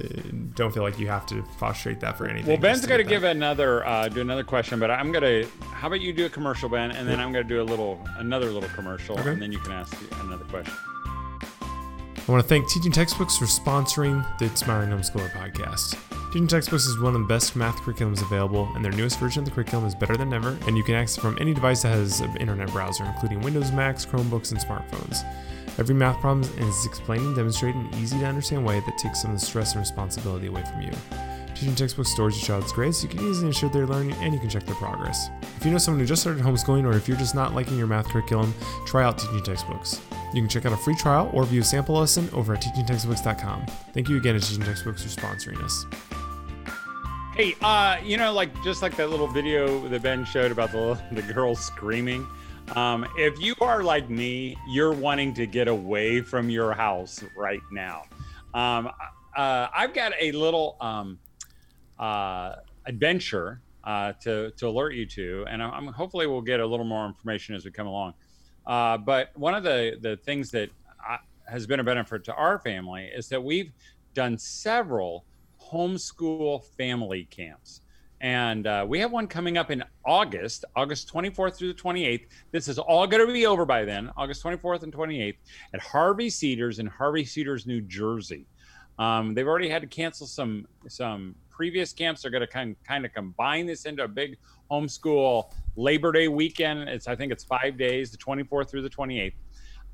don't 0.56 0.74
feel 0.74 0.84
like 0.84 0.98
you 0.98 1.08
have 1.08 1.26
to 1.28 1.44
prostrate 1.58 2.00
that 2.00 2.18
for 2.18 2.26
anything. 2.26 2.48
Well, 2.48 2.58
Ben's 2.58 2.86
going 2.86 3.04
to 3.04 3.08
give 3.08 3.22
that. 3.24 3.36
another 3.36 3.86
uh, 3.86 4.08
do 4.08 4.22
another 4.22 4.44
question, 4.46 4.80
but 4.80 4.90
I'm 4.90 5.12
going 5.12 5.24
to. 5.24 5.50
How 5.66 5.88
about 5.88 6.00
you 6.02 6.14
do 6.14 6.26
a 6.26 6.30
commercial, 6.30 6.70
Ben, 6.70 6.92
and 6.92 7.08
then 7.08 7.20
I'm 7.20 7.32
going 7.34 7.46
to 7.46 7.50
do 7.50 7.62
a 7.62 7.64
little 7.64 8.00
another 8.18 8.50
little 8.52 8.70
commercial, 8.70 9.20
Okay. 9.20 9.32
and 9.32 9.42
then 9.42 9.52
you 9.52 9.60
can 9.60 9.74
ask 9.74 9.96
another 10.22 10.46
question. 10.46 10.74
I 12.28 12.32
want 12.32 12.44
to 12.44 12.48
thank 12.48 12.70
Teaching 12.70 12.92
Textbooks 12.92 13.36
for 13.36 13.46
sponsoring 13.46 14.24
the 14.38 14.46
Inspiring 14.46 14.92
Homeschooler 14.92 15.32
podcast. 15.32 15.98
Teaching 16.32 16.48
Textbooks 16.48 16.86
is 16.86 17.00
one 17.00 17.16
of 17.16 17.22
the 17.22 17.28
best 17.28 17.56
math 17.56 17.76
curriculums 17.78 18.22
available, 18.22 18.72
and 18.76 18.86
their 18.86 18.92
newest 18.92 19.20
version 19.20 19.42
of 19.42 19.46
the 19.46 19.52
curriculum 19.52 19.88
is 19.88 19.96
better 19.96 20.16
than 20.16 20.32
ever, 20.32 20.56
and 20.68 20.78
you 20.78 20.84
can 20.84 20.94
access 20.94 21.18
it 21.18 21.22
from 21.22 21.36
any 21.42 21.52
device 21.52 21.82
that 21.82 21.90
has 21.90 22.20
an 22.20 22.38
internet 22.38 22.72
browser, 22.72 23.06
including 23.06 23.42
Windows, 23.42 23.72
Macs, 23.72 24.06
Chromebooks, 24.06 24.52
and 24.52 24.62
smartphones. 24.62 25.26
Every 25.80 25.96
math 25.96 26.22
problem 26.22 26.48
is 26.60 26.86
explained 26.86 27.26
and 27.26 27.36
demonstrated 27.36 27.82
in 27.82 27.88
an 27.88 28.00
easy 28.00 28.20
to 28.20 28.26
understand 28.26 28.64
way 28.64 28.82
that 28.82 28.98
takes 29.00 29.24
some 29.24 29.32
of 29.32 29.40
the 29.40 29.46
stress 29.46 29.72
and 29.74 29.80
responsibility 29.80 30.46
away 30.46 30.64
from 30.64 30.84
you. 30.84 30.92
Teaching 31.56 31.76
Textbooks 31.76 32.12
stores 32.12 32.38
your 32.38 32.46
child's 32.46 32.72
grades 32.72 33.00
so 33.00 33.08
you 33.08 33.10
can 33.10 33.28
easily 33.28 33.48
ensure 33.48 33.70
their 33.70 33.88
learning 33.88 34.14
and 34.22 34.32
you 34.32 34.40
can 34.40 34.50
check 34.50 34.66
their 34.68 34.76
progress. 34.76 35.30
If 35.58 35.66
you 35.66 35.72
know 35.72 35.80
someone 35.80 36.00
who 36.00 36.06
just 36.06 36.22
started 36.22 36.44
homeschooling 36.44 36.86
or 36.86 36.96
if 36.96 37.08
you're 37.08 37.18
just 37.18 37.34
not 37.34 37.56
liking 37.56 37.80
your 37.80 37.88
math 37.88 38.08
curriculum, 38.10 38.54
try 38.86 39.04
out 39.04 39.18
Teaching 39.18 39.44
Textbooks. 39.44 40.00
You 40.34 40.42
can 40.42 40.50
check 40.50 40.66
out 40.66 40.74
a 40.74 40.78
free 40.78 40.96
trial 40.96 41.30
or 41.34 41.44
view 41.46 41.62
a 41.62 41.64
sample 41.64 41.96
lesson 41.96 42.30
over 42.34 42.54
at 42.54 42.62
teachingtextbooks.com. 42.62 43.66
Thank 43.94 44.08
you 44.10 44.18
again 44.18 44.40
to 44.40 44.40
Teaching 44.40 44.64
Textbooks 44.64 45.04
for 45.04 45.10
sponsoring 45.10 45.62
us. 45.62 45.86
Hey, 47.36 47.56
uh, 47.62 47.98
you 48.04 48.18
know, 48.18 48.34
like 48.34 48.52
just 48.64 48.82
like 48.82 48.96
that 48.98 49.10
little 49.10 49.28
video 49.28 49.88
that 49.88 50.02
Ben 50.02 50.26
showed 50.26 50.52
about 50.52 50.72
the 50.72 51.00
the 51.12 51.22
girl 51.34 51.56
screaming. 51.56 52.28
Um, 52.76 53.06
if 53.18 53.40
you 53.42 53.56
are 53.60 53.84
like 53.84 54.10
me, 54.10 54.56
you're 54.68 54.94
wanting 54.94 55.34
to 55.34 55.46
get 55.46 55.68
away 55.68 56.22
from 56.22 56.50
your 56.50 56.74
house 56.74 57.24
right 57.36 57.62
now. 57.72 58.04
Um, 58.54 58.90
uh, 59.36 59.68
I've 59.76 59.94
got 59.94 60.14
a 60.20 60.32
little 60.32 60.78
um, 60.80 61.20
uh, 62.00 62.56
adventure 62.86 63.62
uh, 63.84 64.14
to 64.24 64.52
to 64.52 64.68
alert 64.68 64.94
you 64.94 65.06
to, 65.08 65.46
and 65.50 65.62
I'm, 65.62 65.88
I'm 65.88 65.94
hopefully 65.94 66.28
we'll 66.28 66.42
get 66.42 66.60
a 66.60 66.66
little 66.66 66.86
more 66.86 67.06
information 67.06 67.56
as 67.56 67.66
we 67.66 67.72
come 67.72 67.88
along. 67.88 68.14
Uh, 68.66 68.98
but 68.98 69.32
one 69.36 69.54
of 69.54 69.64
the 69.64 69.98
the 70.02 70.18
things 70.18 70.52
that 70.52 70.70
uh, 71.10 71.18
has 71.48 71.66
been 71.66 71.80
a 71.80 71.84
benefit 71.84 72.24
to 72.26 72.34
our 72.34 72.60
family 72.60 73.10
is 73.14 73.28
that 73.30 73.44
we've 73.44 73.72
done 74.14 74.38
several 74.38 75.26
homeschool 75.62 76.64
family 76.78 77.28
camps. 77.30 77.82
And 78.22 78.68
uh, 78.68 78.86
we 78.88 79.00
have 79.00 79.12
one 79.12 79.26
coming 79.26 79.58
up 79.58 79.72
in 79.72 79.84
August, 80.06 80.64
August 80.76 81.12
24th 81.12 81.56
through 81.56 81.74
the 81.74 81.80
28th. 81.80 82.28
This 82.52 82.68
is 82.68 82.78
all 82.78 83.08
going 83.08 83.26
to 83.26 83.34
be 83.34 83.48
over 83.48 83.66
by 83.66 83.84
then, 83.84 84.12
August 84.16 84.44
24th 84.44 84.84
and 84.84 84.94
28th 84.94 85.38
at 85.74 85.82
Harvey 85.82 86.30
Cedars 86.30 86.78
in 86.78 86.86
Harvey 86.86 87.26
Cedars, 87.26 87.66
New 87.66 87.82
Jersey. 87.82 88.46
Um, 89.00 89.34
they've 89.34 89.48
already 89.48 89.70
had 89.70 89.82
to 89.82 89.88
cancel 89.88 90.28
some 90.28 90.68
some 90.88 91.34
previous 91.62 91.94
camps. 91.94 92.24
They're 92.24 92.32
going 92.32 92.42
to 92.42 92.48
kind 92.48 92.76
kind 92.84 93.06
of 93.06 93.14
combine 93.14 93.68
this 93.68 93.86
into 93.86 94.04
a 94.04 94.08
big 94.08 94.36
homeschool 94.72 95.54
Labor 95.76 96.12
Day 96.12 96.28
weekend. 96.28 96.90
It's 96.90 97.08
I 97.08 97.16
think 97.16 97.32
it's 97.32 97.44
five 97.44 97.78
days, 97.78 98.10
the 98.10 98.18
24th 98.18 98.68
through 98.68 98.82
the 98.82 98.90
28th. 98.90 99.34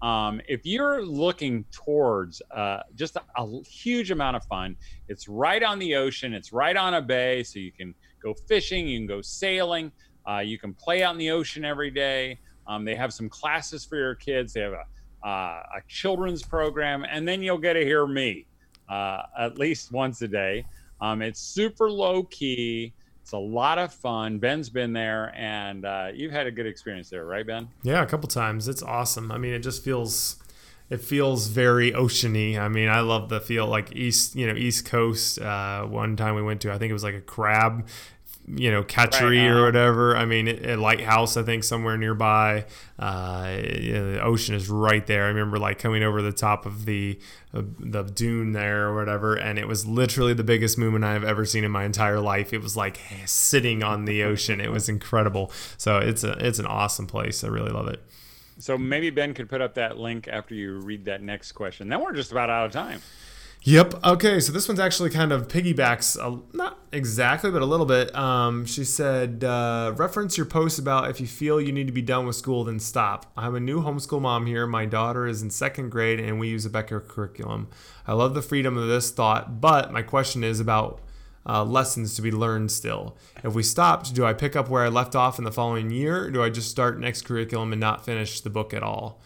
Um, 0.02 0.40
if 0.48 0.66
you're 0.66 1.04
looking 1.04 1.66
towards 1.74 2.42
uh, 2.56 2.84
just 2.96 3.18
a, 3.18 3.22
a, 3.36 3.64
huge 3.64 4.12
amount 4.12 4.38
of 4.38 4.46
fun, 4.46 4.78
it's 5.10 5.28
right 5.28 5.62
on 5.62 5.78
the 5.78 5.96
ocean, 5.96 6.34
it's 6.34 6.54
right 6.54 6.78
on 6.78 6.94
a 6.94 7.02
bay, 7.02 7.44
so 7.44 7.60
you 7.60 7.74
can 7.74 7.94
go 8.24 8.34
fishing, 8.34 8.88
you 8.88 9.00
can 9.00 9.08
go 9.08 9.22
sailing, 9.22 9.92
uh, 10.26 10.38
you 10.38 10.58
can 10.58 10.74
play 10.74 11.04
out 11.04 11.12
in 11.16 11.18
the 11.18 11.32
ocean 11.32 11.66
every 11.66 11.92
day. 11.92 12.40
Um, 12.66 12.86
they 12.86 12.96
have 12.96 13.12
some 13.12 13.28
classes 13.28 13.84
for 13.84 13.98
your 13.98 14.16
kids, 14.16 14.54
they 14.54 14.62
have 14.62 14.72
a, 14.72 15.28
uh, 15.28 15.64
a 15.80 15.82
children's 15.90 16.44
program, 16.44 17.06
and 17.12 17.28
then 17.28 17.42
you'll 17.42 17.58
get 17.58 17.74
to 17.74 17.84
hear 17.84 18.08
me 18.08 18.46
uh, 18.88 19.24
at 19.38 19.58
least 19.58 19.92
once 19.92 20.22
a 20.22 20.30
day. 20.30 20.66
Um, 21.02 21.22
it's 21.22 21.40
super 21.40 21.90
low 21.90 22.24
key. 22.24 22.94
It's 23.22 23.34
a 23.34 23.38
lot 23.38 23.78
of 23.78 23.94
fun. 23.94 24.40
Ben's 24.40 24.70
been 24.70 24.94
there, 24.94 25.34
and 25.36 25.86
uh, 25.86 26.08
you've 26.14 26.32
had 26.32 26.48
a 26.48 26.52
good 26.52 26.66
experience 26.66 27.10
there, 27.10 27.26
right, 27.26 27.46
Ben? 27.46 27.68
Yeah, 27.84 28.02
a 28.02 28.06
couple 28.06 28.30
times. 28.30 28.68
It's 28.68 28.82
awesome. 28.82 29.32
I 29.32 29.38
mean, 29.38 29.54
it 29.54 29.60
just 29.60 29.84
feels 29.84 30.38
it 30.90 31.02
feels 31.02 31.48
very 31.48 31.92
oceany. 31.92 32.58
I 32.58 32.70
mean, 32.70 32.88
I 32.88 33.02
love 33.02 33.28
the 33.30 33.42
feel 33.42 33.68
like 33.68 33.94
east, 33.96 34.36
you 34.36 34.48
know, 34.48 34.56
East 34.56 34.86
Coast. 34.86 35.40
Uh, 35.40 35.84
one 35.84 36.16
time 36.16 36.36
we 36.36 36.42
went 36.42 36.62
to, 36.62 36.72
I 36.72 36.78
think 36.78 36.90
it 36.90 36.94
was 36.94 37.04
like 37.04 37.16
a 37.16 37.22
crab 37.22 37.88
you 38.48 38.72
know, 38.72 38.82
catchery 38.82 39.40
right 39.40 39.58
or 39.58 39.66
whatever. 39.66 40.16
I 40.16 40.26
mean, 40.26 40.48
a 40.48 40.78
lighthouse, 40.78 41.36
I 41.36 41.44
think, 41.44 41.66
somewhere 41.66 41.98
nearby. 41.98 42.66
Uh, 42.98 43.58
you 43.62 43.94
know, 43.94 44.12
the 44.14 44.22
ocean 44.22 44.56
is 44.56 44.70
right 44.70 45.06
there. 45.06 45.26
I 45.26 45.28
remember 45.28 45.60
like 45.60 45.80
coming 45.80 46.02
over 46.02 46.22
the 46.22 46.32
top 46.32 46.66
of 46.66 46.86
the 46.86 47.20
uh, 47.54 47.64
the 47.80 48.04
dune 48.04 48.54
there 48.54 48.88
or 48.88 48.96
whatever, 48.96 49.36
and 49.36 49.60
it 49.60 49.68
was 49.68 49.86
literally 49.86 50.34
the 50.34 50.46
biggest 50.46 50.78
moon 50.78 51.04
I've 51.04 51.26
ever 51.26 51.46
seen 51.46 51.66
in 51.66 51.72
my 51.72 51.84
entire 51.84 52.22
life. 52.22 52.54
It 52.54 52.62
was 52.62 52.78
like 52.78 53.02
sitting 53.26 53.84
on 53.84 54.06
the 54.06 54.24
ocean. 54.24 54.62
It 54.62 54.72
was 54.72 54.88
incredible. 54.88 55.52
So 55.78 55.98
it's 55.98 56.24
a 56.24 56.32
it's 56.46 56.60
an 56.60 56.68
awesome 56.68 57.08
place. 57.08 57.44
I 57.44 57.48
really 57.48 57.72
love 57.72 57.88
it. 57.90 58.02
So 58.60 58.78
maybe 58.78 59.10
Ben 59.10 59.34
could 59.34 59.50
put 59.50 59.62
up 59.62 59.76
that 59.76 59.98
link 59.98 60.28
after 60.28 60.56
you 60.56 60.80
read 60.80 61.06
that 61.06 61.22
next 61.22 61.52
question. 61.52 61.90
Then 61.90 62.02
we're 62.02 62.14
just 62.14 62.32
about 62.32 62.50
out 62.50 62.66
of 62.66 62.72
time. 62.72 63.02
Yep. 63.68 64.06
Okay. 64.06 64.40
So 64.40 64.54
this 64.54 64.70
one's 64.70 64.80
actually 64.80 65.10
kind 65.10 65.34
of 65.34 65.50
piggybacks, 65.50 66.16
a, 66.16 66.42
not 66.56 66.80
exactly, 66.94 67.52
but 67.52 67.62
a 67.62 67.66
little 67.66 67.86
bit. 67.86 68.16
Um, 68.16 68.66
she 68.66 68.86
said, 68.86 69.44
uh, 69.44 69.92
reference 69.98 70.38
your 70.38 70.46
post 70.46 70.80
about 70.80 71.10
if 71.10 71.20
you 71.20 71.28
feel 71.28 71.60
you 71.60 71.74
need 71.74 71.88
to 71.88 71.92
be 71.92 72.02
done 72.02 72.26
with 72.26 72.38
school, 72.38 72.64
then 72.64 72.80
stop. 72.80 73.30
I'm 73.36 73.56
a 73.56 73.60
new 73.60 73.82
homeschool 73.84 74.22
mom 74.22 74.46
here. 74.46 74.66
My 74.66 74.86
daughter 74.86 75.28
is 75.28 75.42
in 75.42 75.50
second 75.50 75.90
grade 75.90 76.18
and 76.18 76.40
we 76.40 76.48
use 76.48 76.66
Abeka 76.66 77.06
curriculum. 77.10 77.68
I 78.08 78.14
love 78.14 78.36
the 78.36 78.42
freedom 78.42 78.78
of 78.78 78.88
this 78.88 79.12
thought, 79.12 79.60
but 79.60 79.92
my 79.92 80.02
question 80.02 80.46
is 80.46 80.62
about 80.62 81.02
uh, 81.46 81.66
lessons 81.66 82.16
to 82.16 82.22
be 82.22 82.32
learned 82.32 82.72
still. 82.72 83.18
If 83.44 83.54
we 83.54 83.64
stopped, 83.64 84.14
do 84.14 84.26
I 84.26 84.32
pick 84.32 84.56
up 84.56 84.70
where 84.70 84.86
I 84.86 84.88
left 84.88 85.14
off 85.14 85.40
in 85.40 85.44
the 85.44 85.52
following 85.52 85.92
year, 85.92 86.24
or 86.24 86.32
do 86.32 86.42
I 86.42 86.50
just 86.50 86.72
start 86.72 87.02
next 87.02 87.24
curriculum 87.24 87.74
and 87.74 87.82
not 87.82 88.06
finish 88.06 88.40
the 88.40 88.50
book 88.50 88.74
at 88.74 88.82
all? 88.82 89.20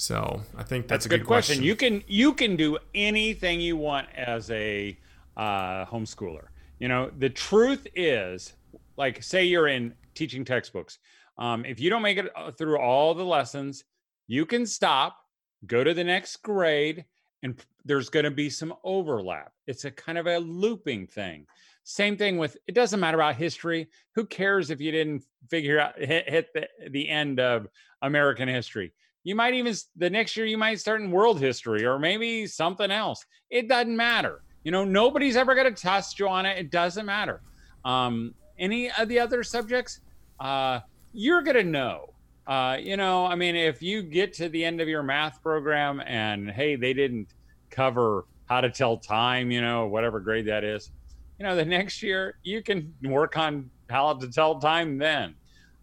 So 0.00 0.40
I 0.56 0.62
think 0.62 0.88
that's, 0.88 1.04
that's 1.04 1.06
a 1.06 1.08
good, 1.10 1.20
good 1.20 1.26
question. 1.26 1.56
question. 1.56 1.64
You 1.64 1.76
can 1.76 2.02
you 2.08 2.32
can 2.32 2.56
do 2.56 2.78
anything 2.94 3.60
you 3.60 3.76
want 3.76 4.08
as 4.16 4.50
a 4.50 4.98
uh, 5.36 5.84
homeschooler. 5.84 6.46
You 6.78 6.88
know, 6.88 7.10
the 7.18 7.28
truth 7.28 7.86
is, 7.94 8.54
like, 8.96 9.22
say 9.22 9.44
you're 9.44 9.68
in 9.68 9.92
teaching 10.14 10.42
textbooks. 10.42 10.98
Um, 11.36 11.66
if 11.66 11.78
you 11.78 11.90
don't 11.90 12.00
make 12.00 12.16
it 12.16 12.30
uh, 12.34 12.50
through 12.50 12.78
all 12.78 13.12
the 13.12 13.26
lessons, 13.26 13.84
you 14.26 14.46
can 14.46 14.64
stop, 14.64 15.18
go 15.66 15.84
to 15.84 15.92
the 15.92 16.02
next 16.02 16.38
grade, 16.38 17.04
and 17.42 17.62
there's 17.84 18.08
going 18.08 18.24
to 18.24 18.30
be 18.30 18.48
some 18.48 18.72
overlap. 18.82 19.52
It's 19.66 19.84
a 19.84 19.90
kind 19.90 20.16
of 20.16 20.26
a 20.26 20.38
looping 20.38 21.08
thing. 21.08 21.46
Same 21.84 22.16
thing 22.16 22.38
with 22.38 22.56
it 22.66 22.74
doesn't 22.74 23.00
matter 23.00 23.18
about 23.18 23.36
history. 23.36 23.90
Who 24.14 24.24
cares 24.24 24.70
if 24.70 24.80
you 24.80 24.92
didn't 24.92 25.24
figure 25.50 25.78
out 25.78 25.98
hit, 25.98 26.26
hit 26.26 26.48
the, 26.54 26.68
the 26.88 27.06
end 27.06 27.38
of 27.38 27.66
American 28.00 28.48
history? 28.48 28.94
You 29.22 29.34
might 29.34 29.54
even 29.54 29.74
the 29.96 30.10
next 30.10 30.36
year 30.36 30.46
you 30.46 30.58
might 30.58 30.80
start 30.80 31.00
in 31.00 31.10
world 31.10 31.40
history 31.40 31.84
or 31.84 31.98
maybe 31.98 32.46
something 32.46 32.90
else. 32.90 33.24
It 33.50 33.68
doesn't 33.68 33.96
matter. 33.96 34.42
You 34.64 34.72
know, 34.72 34.84
nobody's 34.84 35.36
ever 35.36 35.54
going 35.54 35.72
to 35.72 35.80
test 35.80 36.18
you 36.18 36.28
on 36.28 36.46
it. 36.46 36.58
It 36.58 36.70
doesn't 36.70 37.06
matter. 37.06 37.40
Um, 37.84 38.34
any 38.58 38.90
of 38.90 39.08
the 39.08 39.18
other 39.18 39.42
subjects, 39.42 40.00
uh, 40.38 40.80
you're 41.12 41.42
going 41.42 41.56
to 41.56 41.64
know. 41.64 42.12
Uh, 42.46 42.76
you 42.80 42.96
know, 42.96 43.26
I 43.26 43.34
mean, 43.36 43.56
if 43.56 43.82
you 43.82 44.02
get 44.02 44.32
to 44.34 44.48
the 44.48 44.64
end 44.64 44.80
of 44.80 44.88
your 44.88 45.02
math 45.02 45.42
program 45.42 46.00
and 46.00 46.50
hey, 46.50 46.76
they 46.76 46.92
didn't 46.92 47.28
cover 47.70 48.26
how 48.46 48.60
to 48.60 48.70
tell 48.70 48.96
time, 48.96 49.50
you 49.50 49.60
know, 49.60 49.86
whatever 49.86 50.20
grade 50.20 50.46
that 50.46 50.64
is, 50.64 50.90
you 51.38 51.46
know, 51.46 51.54
the 51.54 51.64
next 51.64 52.02
year 52.02 52.36
you 52.42 52.62
can 52.62 52.92
work 53.04 53.36
on 53.38 53.70
how 53.88 54.14
to 54.14 54.28
tell 54.28 54.58
time 54.58 54.98
then. 54.98 55.34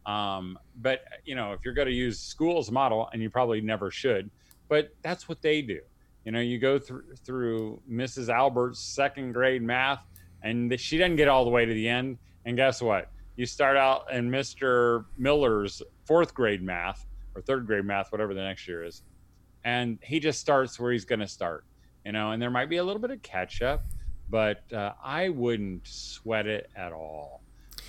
Um, 0.07 0.57
but 0.77 1.01
you 1.25 1.35
know, 1.35 1.51
if 1.51 1.59
you're 1.65 1.73
going 1.73 1.89
to 1.89 1.93
use 1.93 2.17
schools 2.17 2.71
model, 2.71 3.09
and 3.11 3.21
you 3.21 3.29
probably 3.29 3.59
never 3.59 3.91
should, 3.91 4.31
but 4.69 4.95
that's 5.01 5.27
what 5.27 5.41
they 5.41 5.61
do. 5.61 5.81
You 6.23 6.31
know, 6.31 6.39
you 6.39 6.57
go 6.57 6.79
through 6.79 7.03
through 7.25 7.81
Mrs. 7.91 8.33
Albert's 8.33 8.79
second 8.79 9.33
grade 9.33 9.61
math, 9.61 10.03
and 10.41 10.79
she 10.79 10.97
doesn't 10.97 11.17
get 11.17 11.27
all 11.27 11.43
the 11.43 11.51
way 11.51 11.65
to 11.65 11.73
the 11.73 11.87
end. 11.87 12.17
And 12.45 12.55
guess 12.55 12.81
what? 12.81 13.11
You 13.35 13.45
start 13.45 13.75
out 13.75 14.11
in 14.11 14.31
Mr. 14.31 15.05
Miller's 15.17 15.81
fourth 16.05 16.33
grade 16.33 16.63
math 16.63 17.05
or 17.35 17.41
third 17.41 17.67
grade 17.67 17.83
math, 17.83 18.11
whatever 18.11 18.33
the 18.33 18.41
next 18.41 18.67
year 18.67 18.85
is, 18.85 19.03
and 19.65 19.99
he 20.01 20.21
just 20.21 20.39
starts 20.39 20.79
where 20.79 20.93
he's 20.93 21.05
going 21.05 21.19
to 21.19 21.27
start. 21.27 21.65
You 22.05 22.13
know, 22.13 22.31
and 22.31 22.41
there 22.41 22.49
might 22.49 22.69
be 22.69 22.77
a 22.77 22.83
little 22.83 23.01
bit 23.01 23.11
of 23.11 23.21
catch 23.21 23.61
up, 23.61 23.83
but 24.29 24.71
uh, 24.71 24.93
I 25.03 25.27
wouldn't 25.27 25.85
sweat 25.85 26.47
it 26.47 26.69
at 26.77 26.93
all. 26.93 27.41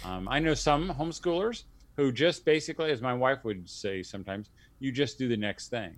Um, 0.04 0.28
I 0.28 0.40
know 0.40 0.54
some 0.54 0.90
homeschoolers 0.90 1.62
who 1.98 2.12
just 2.12 2.44
basically, 2.44 2.92
as 2.92 3.02
my 3.02 3.12
wife 3.12 3.40
would 3.42 3.68
say 3.68 4.04
sometimes, 4.04 4.50
you 4.78 4.92
just 4.92 5.18
do 5.18 5.26
the 5.26 5.36
next 5.36 5.68
thing. 5.68 5.96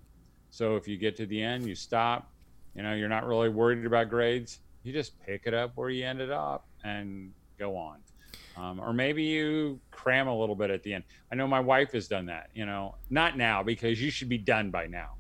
So 0.49 0.77
if 0.77 0.89
you 0.89 0.97
get 0.97 1.15
to 1.17 1.27
the 1.27 1.41
end, 1.43 1.67
you 1.67 1.75
stop. 1.75 2.33
You 2.75 2.83
know, 2.83 2.95
you're 2.95 3.11
not 3.11 3.27
really 3.27 3.51
worried 3.51 3.85
about 3.85 4.09
grades. 4.09 4.61
You 4.83 4.95
just 4.95 5.21
pick 5.21 5.43
it 5.45 5.53
up 5.53 5.73
where 5.75 5.91
you 5.91 6.07
ended 6.07 6.31
up 6.31 6.67
and 6.83 7.33
go 7.59 7.77
on. 7.77 7.99
Um, 8.57 8.81
or 8.81 8.95
maybe 8.95 9.25
you 9.25 9.79
cram 9.91 10.27
a 10.27 10.35
little 10.35 10.55
bit 10.55 10.71
at 10.71 10.83
the 10.83 10.95
end. 10.95 11.05
I 11.31 11.35
know 11.35 11.47
my 11.47 11.61
wife 11.61 11.93
has 11.93 12.09
done 12.09 12.27
that. 12.27 12.49
You 12.55 12.65
know, 12.65 12.95
not 13.11 13.37
now 13.37 13.63
because 13.63 14.01
you 14.01 14.11
should 14.11 14.31
be 14.31 14.39
done 14.39 14.71
by 14.71 14.87
now. 14.87 15.19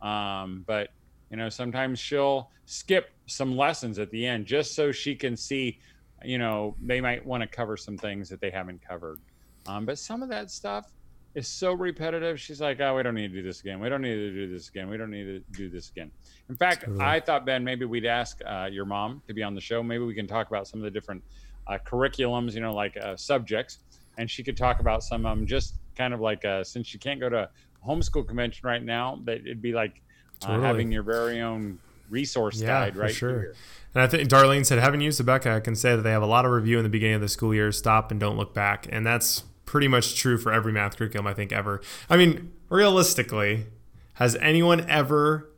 Um, 0.00 0.64
but 0.66 0.88
you 1.30 1.36
know, 1.36 1.50
sometimes 1.50 1.98
she'll 1.98 2.50
skip 2.64 3.10
some 3.26 3.54
lessons 3.54 3.98
at 3.98 4.10
the 4.10 4.26
end 4.26 4.46
just 4.46 4.74
so 4.74 4.92
she 4.92 5.14
can 5.14 5.36
see. 5.36 5.78
You 6.24 6.38
know, 6.38 6.74
they 6.80 7.02
might 7.02 7.26
want 7.26 7.42
to 7.42 7.46
cover 7.46 7.76
some 7.76 7.98
things 7.98 8.30
that 8.30 8.40
they 8.40 8.50
haven't 8.50 8.80
covered. 8.86 9.18
Um, 9.66 9.86
but 9.86 9.98
some 9.98 10.22
of 10.22 10.28
that 10.30 10.50
stuff 10.50 10.86
is 11.34 11.48
so 11.48 11.72
repetitive. 11.72 12.38
She's 12.38 12.60
like, 12.60 12.80
oh, 12.80 12.96
we 12.96 13.02
don't 13.02 13.14
need 13.14 13.28
to 13.28 13.34
do 13.34 13.42
this 13.42 13.60
again. 13.60 13.80
We 13.80 13.88
don't 13.88 14.02
need 14.02 14.14
to 14.14 14.32
do 14.32 14.50
this 14.50 14.68
again. 14.68 14.88
We 14.90 14.96
don't 14.96 15.10
need 15.10 15.24
to 15.24 15.40
do 15.52 15.68
this 15.68 15.90
again. 15.90 16.10
In 16.48 16.56
fact, 16.56 16.84
totally. 16.84 17.00
I 17.00 17.20
thought, 17.20 17.46
Ben, 17.46 17.64
maybe 17.64 17.84
we'd 17.84 18.04
ask 18.04 18.40
uh, 18.44 18.68
your 18.70 18.84
mom 18.84 19.22
to 19.28 19.34
be 19.34 19.42
on 19.42 19.54
the 19.54 19.60
show. 19.60 19.82
Maybe 19.82 20.04
we 20.04 20.14
can 20.14 20.26
talk 20.26 20.48
about 20.48 20.66
some 20.66 20.80
of 20.80 20.84
the 20.84 20.90
different 20.90 21.22
uh, 21.66 21.78
curriculums, 21.86 22.54
you 22.54 22.60
know, 22.60 22.74
like 22.74 22.96
uh, 22.96 23.16
subjects. 23.16 23.78
And 24.18 24.30
she 24.30 24.42
could 24.42 24.56
talk 24.56 24.80
about 24.80 25.02
some 25.02 25.24
of 25.24 25.36
them 25.36 25.46
just 25.46 25.76
kind 25.96 26.12
of 26.12 26.20
like, 26.20 26.44
uh, 26.44 26.64
since 26.64 26.86
she 26.86 26.98
can't 26.98 27.18
go 27.18 27.30
to 27.30 27.48
homeschool 27.86 28.26
convention 28.26 28.68
right 28.68 28.82
now, 28.82 29.18
that 29.24 29.38
it'd 29.38 29.62
be 29.62 29.72
like 29.72 30.02
uh, 30.42 30.48
totally. 30.48 30.66
having 30.66 30.92
your 30.92 31.02
very 31.02 31.40
own 31.40 31.78
resource 32.10 32.60
yeah, 32.60 32.66
guide 32.66 32.96
right 32.96 33.14
sure. 33.14 33.30
Here. 33.30 33.54
And 33.94 34.02
I 34.02 34.06
think 34.06 34.28
Darlene 34.28 34.66
said, 34.66 34.78
having 34.80 35.00
used 35.00 35.20
Abeka, 35.20 35.56
I 35.56 35.60
can 35.60 35.74
say 35.74 35.96
that 35.96 36.02
they 36.02 36.10
have 36.10 36.22
a 36.22 36.26
lot 36.26 36.44
of 36.44 36.50
review 36.50 36.76
in 36.76 36.82
the 36.82 36.90
beginning 36.90 37.14
of 37.14 37.20
the 37.22 37.28
school 37.28 37.54
year. 37.54 37.72
Stop 37.72 38.10
and 38.10 38.20
don't 38.20 38.36
look 38.36 38.52
back. 38.52 38.86
And 38.90 39.06
that's 39.06 39.44
pretty 39.72 39.88
much 39.88 40.16
true 40.16 40.36
for 40.36 40.52
every 40.52 40.70
math 40.70 40.98
curriculum 40.98 41.26
I 41.26 41.32
think 41.32 41.50
ever. 41.50 41.80
I 42.10 42.18
mean, 42.18 42.52
realistically, 42.68 43.68
has 44.14 44.36
anyone 44.36 44.86
ever, 44.86 45.50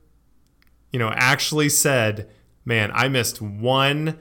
you 0.93 1.01
know, 1.01 1.11
actually 1.13 1.69
said, 1.69 2.31
"Man, 2.65 2.93
I 2.95 3.09
missed 3.09 3.43
one 3.43 4.19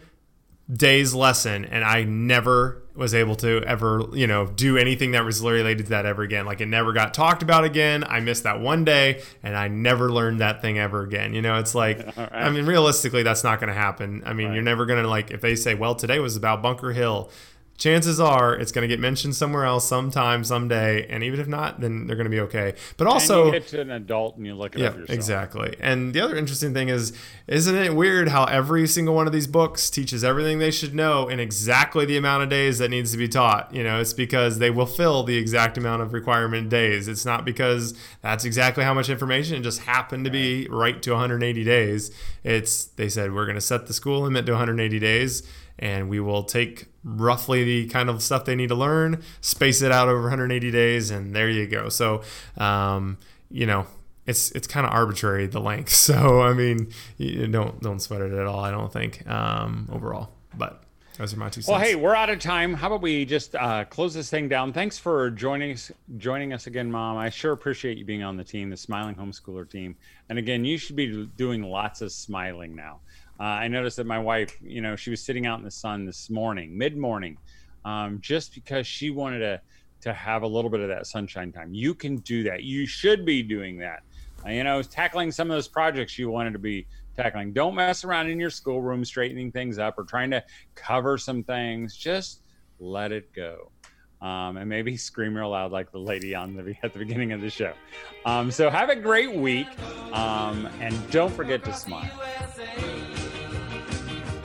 day's 0.71 1.13
lesson 1.13 1.63
and 1.65 1.84
I 1.84 2.06
never 2.06 2.82
was 2.95 3.13
able 3.13 3.36
to 3.36 3.62
ever, 3.67 4.06
you 4.13 4.25
know, 4.25 4.47
do 4.47 4.77
anything 4.77 5.12
that 5.12 5.25
was 5.25 5.41
related 5.41 5.86
to 5.86 5.89
that 5.91 6.08
ever 6.08 6.23
again. 6.23 6.47
Like 6.47 6.60
it 6.60 6.67
never 6.67 6.91
got 6.91 7.13
talked 7.13 7.43
about 7.43 7.63
again. 7.63 8.03
I 8.03 8.19
missed 8.19 8.43
that 8.43 8.62
one 8.62 8.84
day 8.84 9.21
and 9.43 9.56
I 9.56 9.67
never 9.67 10.12
learned 10.12 10.39
that 10.39 10.63
thing 10.63 10.79
ever 10.79 11.03
again. 11.03 11.36
You 11.36 11.43
know, 11.43 11.60
it's 11.60 11.75
like, 11.75 11.99
right. 12.17 12.29
I 12.32 12.49
mean, 12.49 12.65
realistically, 12.65 13.21
that's 13.21 13.43
not 13.43 13.60
going 13.60 13.67
to 13.67 13.79
happen. 13.79 14.23
I 14.25 14.34
mean, 14.34 14.47
right. 14.47 14.53
you're 14.56 14.63
never 14.63 14.88
going 14.88 15.03
to 15.03 15.08
like, 15.08 15.29
if 15.29 15.41
they 15.41 15.56
say, 15.56 15.75
well, 15.75 15.93
today 15.93 16.17
was 16.17 16.36
about 16.36 16.63
Bunker 16.63 16.93
Hill, 16.93 17.29
chances 17.84 18.17
are 18.17 18.56
it's 18.56 18.72
going 18.72 18.84
to 18.84 18.88
get 18.88 19.02
mentioned 19.02 19.36
somewhere 19.36 19.65
else 19.65 19.86
sometime, 19.86 20.46
someday. 20.46 21.06
And 21.08 21.22
even 21.22 21.41
if 21.41 21.50
not, 21.50 21.82
then 21.82 22.08
they're 22.08 22.15
going 22.15 22.24
to 22.24 22.30
be 22.30 22.39
okay. 22.39 22.76
But 22.96 23.08
also, 23.08 23.43
and 23.43 23.54
you 23.54 23.60
get 23.60 23.67
to 23.69 23.82
an 23.82 23.91
adult 23.91 24.38
and 24.38 24.46
you 24.46 24.56
look 24.56 24.76
it 24.76 24.80
yeah, 24.82 24.88
up 24.88 24.98
yourself. 24.98 25.13
exactly. 25.13 25.76
And 25.82 26.13
the 26.13 26.22
other 26.22 26.38
interesting 26.38 26.74
thing 26.74 26.88
is, 26.88 27.12
isn't 27.46 27.76
it 27.76 27.93
weird 27.93 28.30
how 28.30 28.46
every 28.46 28.88
single 28.88 29.13
one 29.13 29.28
of 29.28 29.34
these 29.34 29.48
books 29.48 29.89
teaches 29.89 30.24
everything 30.24 30.60
they 30.60 30.72
should 30.72 30.96
know 30.96 31.28
in 31.28 31.41
exactly 31.41 32.06
the 32.06 32.15
amount 32.15 32.43
of 32.43 32.50
days 32.50 32.78
that 32.78 32.88
needs 32.88 33.12
to 33.12 33.17
be 33.17 33.28
taught? 33.28 33.74
You 33.74 33.84
know, 33.84 34.00
it's 34.00 34.13
because 34.13 34.60
they 34.60 34.69
will 34.69 34.86
fill 34.86 35.24
the 35.24 35.36
exact 35.36 35.78
amount 35.78 36.04
of 36.04 36.13
requirement 36.13 36.69
days. 36.69 37.10
It's 37.10 37.26
not 37.26 37.43
because 37.43 37.93
that's 38.22 38.46
exactly 38.46 38.86
how 38.86 38.93
much 38.93 39.10
information. 39.10 39.58
It 39.58 39.63
just 39.63 39.82
happened 39.82 40.24
to 40.24 40.32
be 40.32 40.69
right 40.69 41.02
to 41.02 41.12
180 41.12 41.63
days. 41.65 42.12
It's 42.46 42.86
they 42.86 43.10
said 43.10 43.34
we're 43.34 43.46
going 43.46 43.56
to 43.56 43.62
set 43.62 43.88
the 43.88 43.93
school 43.93 44.22
limit 44.22 44.46
to 44.46 44.54
180 44.54 45.00
days 45.00 45.43
and 45.84 46.08
we 46.08 46.22
will 46.22 46.43
take 46.43 46.86
roughly 47.04 47.65
the 47.65 47.88
kind 47.89 48.10
of 48.10 48.24
stuff 48.24 48.46
they 48.46 48.56
need 48.56 48.69
to 48.69 48.76
learn, 48.76 49.22
space 49.41 49.82
it 49.82 49.91
out 49.91 50.08
over 50.08 50.22
180 50.22 50.72
days, 50.72 51.12
and 51.12 51.36
there 51.36 51.50
you 51.50 51.67
go. 51.67 51.89
So, 51.89 52.22
um, 52.58 53.17
you 53.52 53.65
know, 53.65 53.86
it's 54.26 54.52
it's 54.52 54.65
kind 54.65 54.88
of 54.88 54.93
arbitrary 54.93 55.46
the 55.46 55.60
length. 55.60 55.93
So, 56.04 56.41
I 56.41 56.54
mean, 56.54 56.93
you 57.17 57.48
don't 57.48 57.82
don't 57.82 58.00
sweat 58.00 58.22
it 58.22 58.32
at 58.32 58.48
all. 58.48 58.62
I 58.62 58.72
don't 58.72 58.91
think 58.91 59.30
um, 59.30 59.89
overall, 59.91 60.30
but. 60.58 60.80
Those 61.19 61.32
are 61.32 61.38
my 61.38 61.48
two 61.50 61.62
cents. 61.62 61.67
Well, 61.67 61.80
hey, 61.80 61.93
we're 61.93 62.15
out 62.15 62.32
of 62.32 62.39
time. 62.39 62.74
How 62.74 62.88
about 62.88 63.04
we 63.04 63.24
just 63.24 63.54
uh, 63.54 63.86
close 63.86 64.15
this 64.15 64.32
thing 64.32 64.50
down? 64.50 64.74
Thanks 64.74 64.98
for 64.98 65.30
joining 65.30 65.74
us, 65.74 65.91
joining 66.17 66.54
us 66.54 66.65
again, 66.65 66.91
Mom. 66.91 67.17
I 67.17 67.30
sure 67.30 67.52
appreciate 67.52 68.00
you 68.00 68.04
being 68.04 68.24
on 68.24 68.36
the 68.36 68.43
team, 68.43 68.72
the 68.72 68.78
Smiling 68.78 69.13
Homeschooler 69.13 69.69
team. 69.69 69.96
And 70.30 70.39
again, 70.39 70.65
you 70.65 70.76
should 70.80 70.96
be 70.96 71.28
doing 71.38 71.62
lots 71.62 72.02
of 72.02 72.12
smiling 72.12 72.76
now. 72.76 73.00
Uh, 73.39 73.43
I 73.43 73.67
noticed 73.67 73.98
that 73.98 74.06
my 74.06 74.19
wife, 74.19 74.58
you 74.62 74.82
know, 74.82 74.96
she 74.96 75.10
was 75.10 75.24
sitting 75.24 75.46
out 75.46 75.60
in 75.60 75.65
the 75.65 75.72
sun 75.72 76.06
this 76.06 76.30
morning, 76.30 76.78
mid 76.78 76.96
morning, 76.98 77.38
um, 77.84 78.19
just 78.22 78.54
because 78.54 78.86
she 78.88 79.10
wanted 79.10 79.39
to 79.39 79.62
to 80.04 80.13
have 80.13 80.43
a 80.43 80.48
little 80.48 80.69
bit 80.69 80.82
of 80.82 80.89
that 80.89 81.08
sunshine 81.08 81.52
time. 81.52 81.74
You 81.74 81.96
can 81.96 82.17
do 82.17 82.43
that. 82.43 82.63
You 82.63 82.86
should 82.86 83.26
be 83.26 83.41
doing 83.41 83.78
that. 83.78 84.04
Uh, 84.46 84.50
you 84.50 84.63
know, 84.63 84.82
tackling 84.82 85.32
some 85.32 85.50
of 85.50 85.56
those 85.56 85.69
projects 85.69 86.19
you 86.19 86.30
wanted 86.30 86.52
to 86.52 86.60
be 86.60 86.86
tackling. 87.15 87.54
Don't 87.54 87.74
mess 87.74 88.04
around 88.04 88.30
in 88.30 88.38
your 88.38 88.50
schoolroom 88.50 89.06
straightening 89.06 89.52
things 89.52 89.80
up 89.80 89.98
or 89.98 90.04
trying 90.04 90.30
to 90.32 90.43
cover 90.76 91.17
some 91.17 91.41
things. 91.41 91.96
Just 91.96 92.41
let 92.80 93.13
it 93.13 93.32
go. 93.34 93.72
Um, 94.22 94.58
and 94.58 94.67
maybe 94.67 94.98
scream 94.98 95.36
real 95.36 95.50
loud 95.50 95.72
like 95.72 95.91
the 95.91 96.00
lady 96.00 96.36
on 96.36 96.56
the 96.56 96.76
at 96.84 96.91
the 96.91 97.00
beginning 97.00 97.32
of 97.32 97.39
the 97.39 97.50
show. 97.50 97.74
Um, 98.26 98.52
so 98.52 98.69
have 98.69 98.89
a 98.89 98.96
great 98.96 99.34
week, 99.34 99.67
um, 100.12 100.67
and 100.82 101.12
don't 101.12 101.34
forget 101.34 101.63
to 101.63 101.74
smile. 101.74 102.12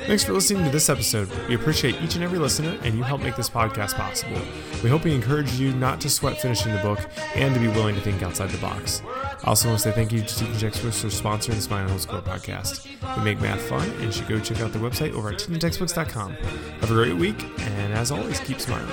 Thanks 0.08 0.24
for 0.24 0.32
listening 0.32 0.64
to 0.64 0.70
this 0.70 0.88
episode. 0.88 1.28
We 1.48 1.54
appreciate 1.54 2.00
each 2.00 2.14
and 2.14 2.24
every 2.24 2.38
listener, 2.38 2.78
and 2.82 2.94
you 2.94 3.02
help 3.02 3.20
make 3.20 3.36
this 3.36 3.50
podcast 3.50 3.94
possible. 3.94 4.40
We 4.82 4.88
hope 4.88 5.04
we 5.04 5.14
encourage 5.14 5.52
you 5.60 5.70
not 5.74 6.00
to 6.00 6.08
sweat 6.08 6.40
finishing 6.40 6.72
the 6.72 6.78
book 6.78 6.98
and 7.34 7.52
to 7.52 7.60
be 7.60 7.68
willing 7.68 7.94
to 7.94 8.00
think 8.00 8.22
outside 8.22 8.48
the 8.48 8.56
box. 8.56 9.02
I 9.04 9.48
also 9.48 9.68
want 9.68 9.82
to 9.82 9.84
say 9.90 9.94
thank 9.94 10.10
you 10.10 10.22
to 10.22 10.26
Teaching 10.26 10.56
Textbooks 10.56 11.02
for 11.02 11.08
sponsoring 11.08 11.56
the 11.56 11.60
Smiling 11.60 11.94
Homeschooler 11.94 12.22
podcast. 12.22 12.88
They 13.16 13.22
make 13.22 13.38
math 13.42 13.60
fun, 13.60 13.86
and 13.86 14.04
you 14.04 14.12
should 14.12 14.28
go 14.28 14.40
check 14.40 14.62
out 14.62 14.72
their 14.72 14.80
website 14.80 15.12
over 15.12 15.28
at 15.28 15.40
teachingtextbooks.com. 15.40 16.32
Have 16.32 16.90
a 16.90 16.94
great 16.94 17.16
week, 17.16 17.44
and 17.60 17.92
as 17.92 18.10
always, 18.10 18.40
keep 18.40 18.60
smiling. 18.60 18.88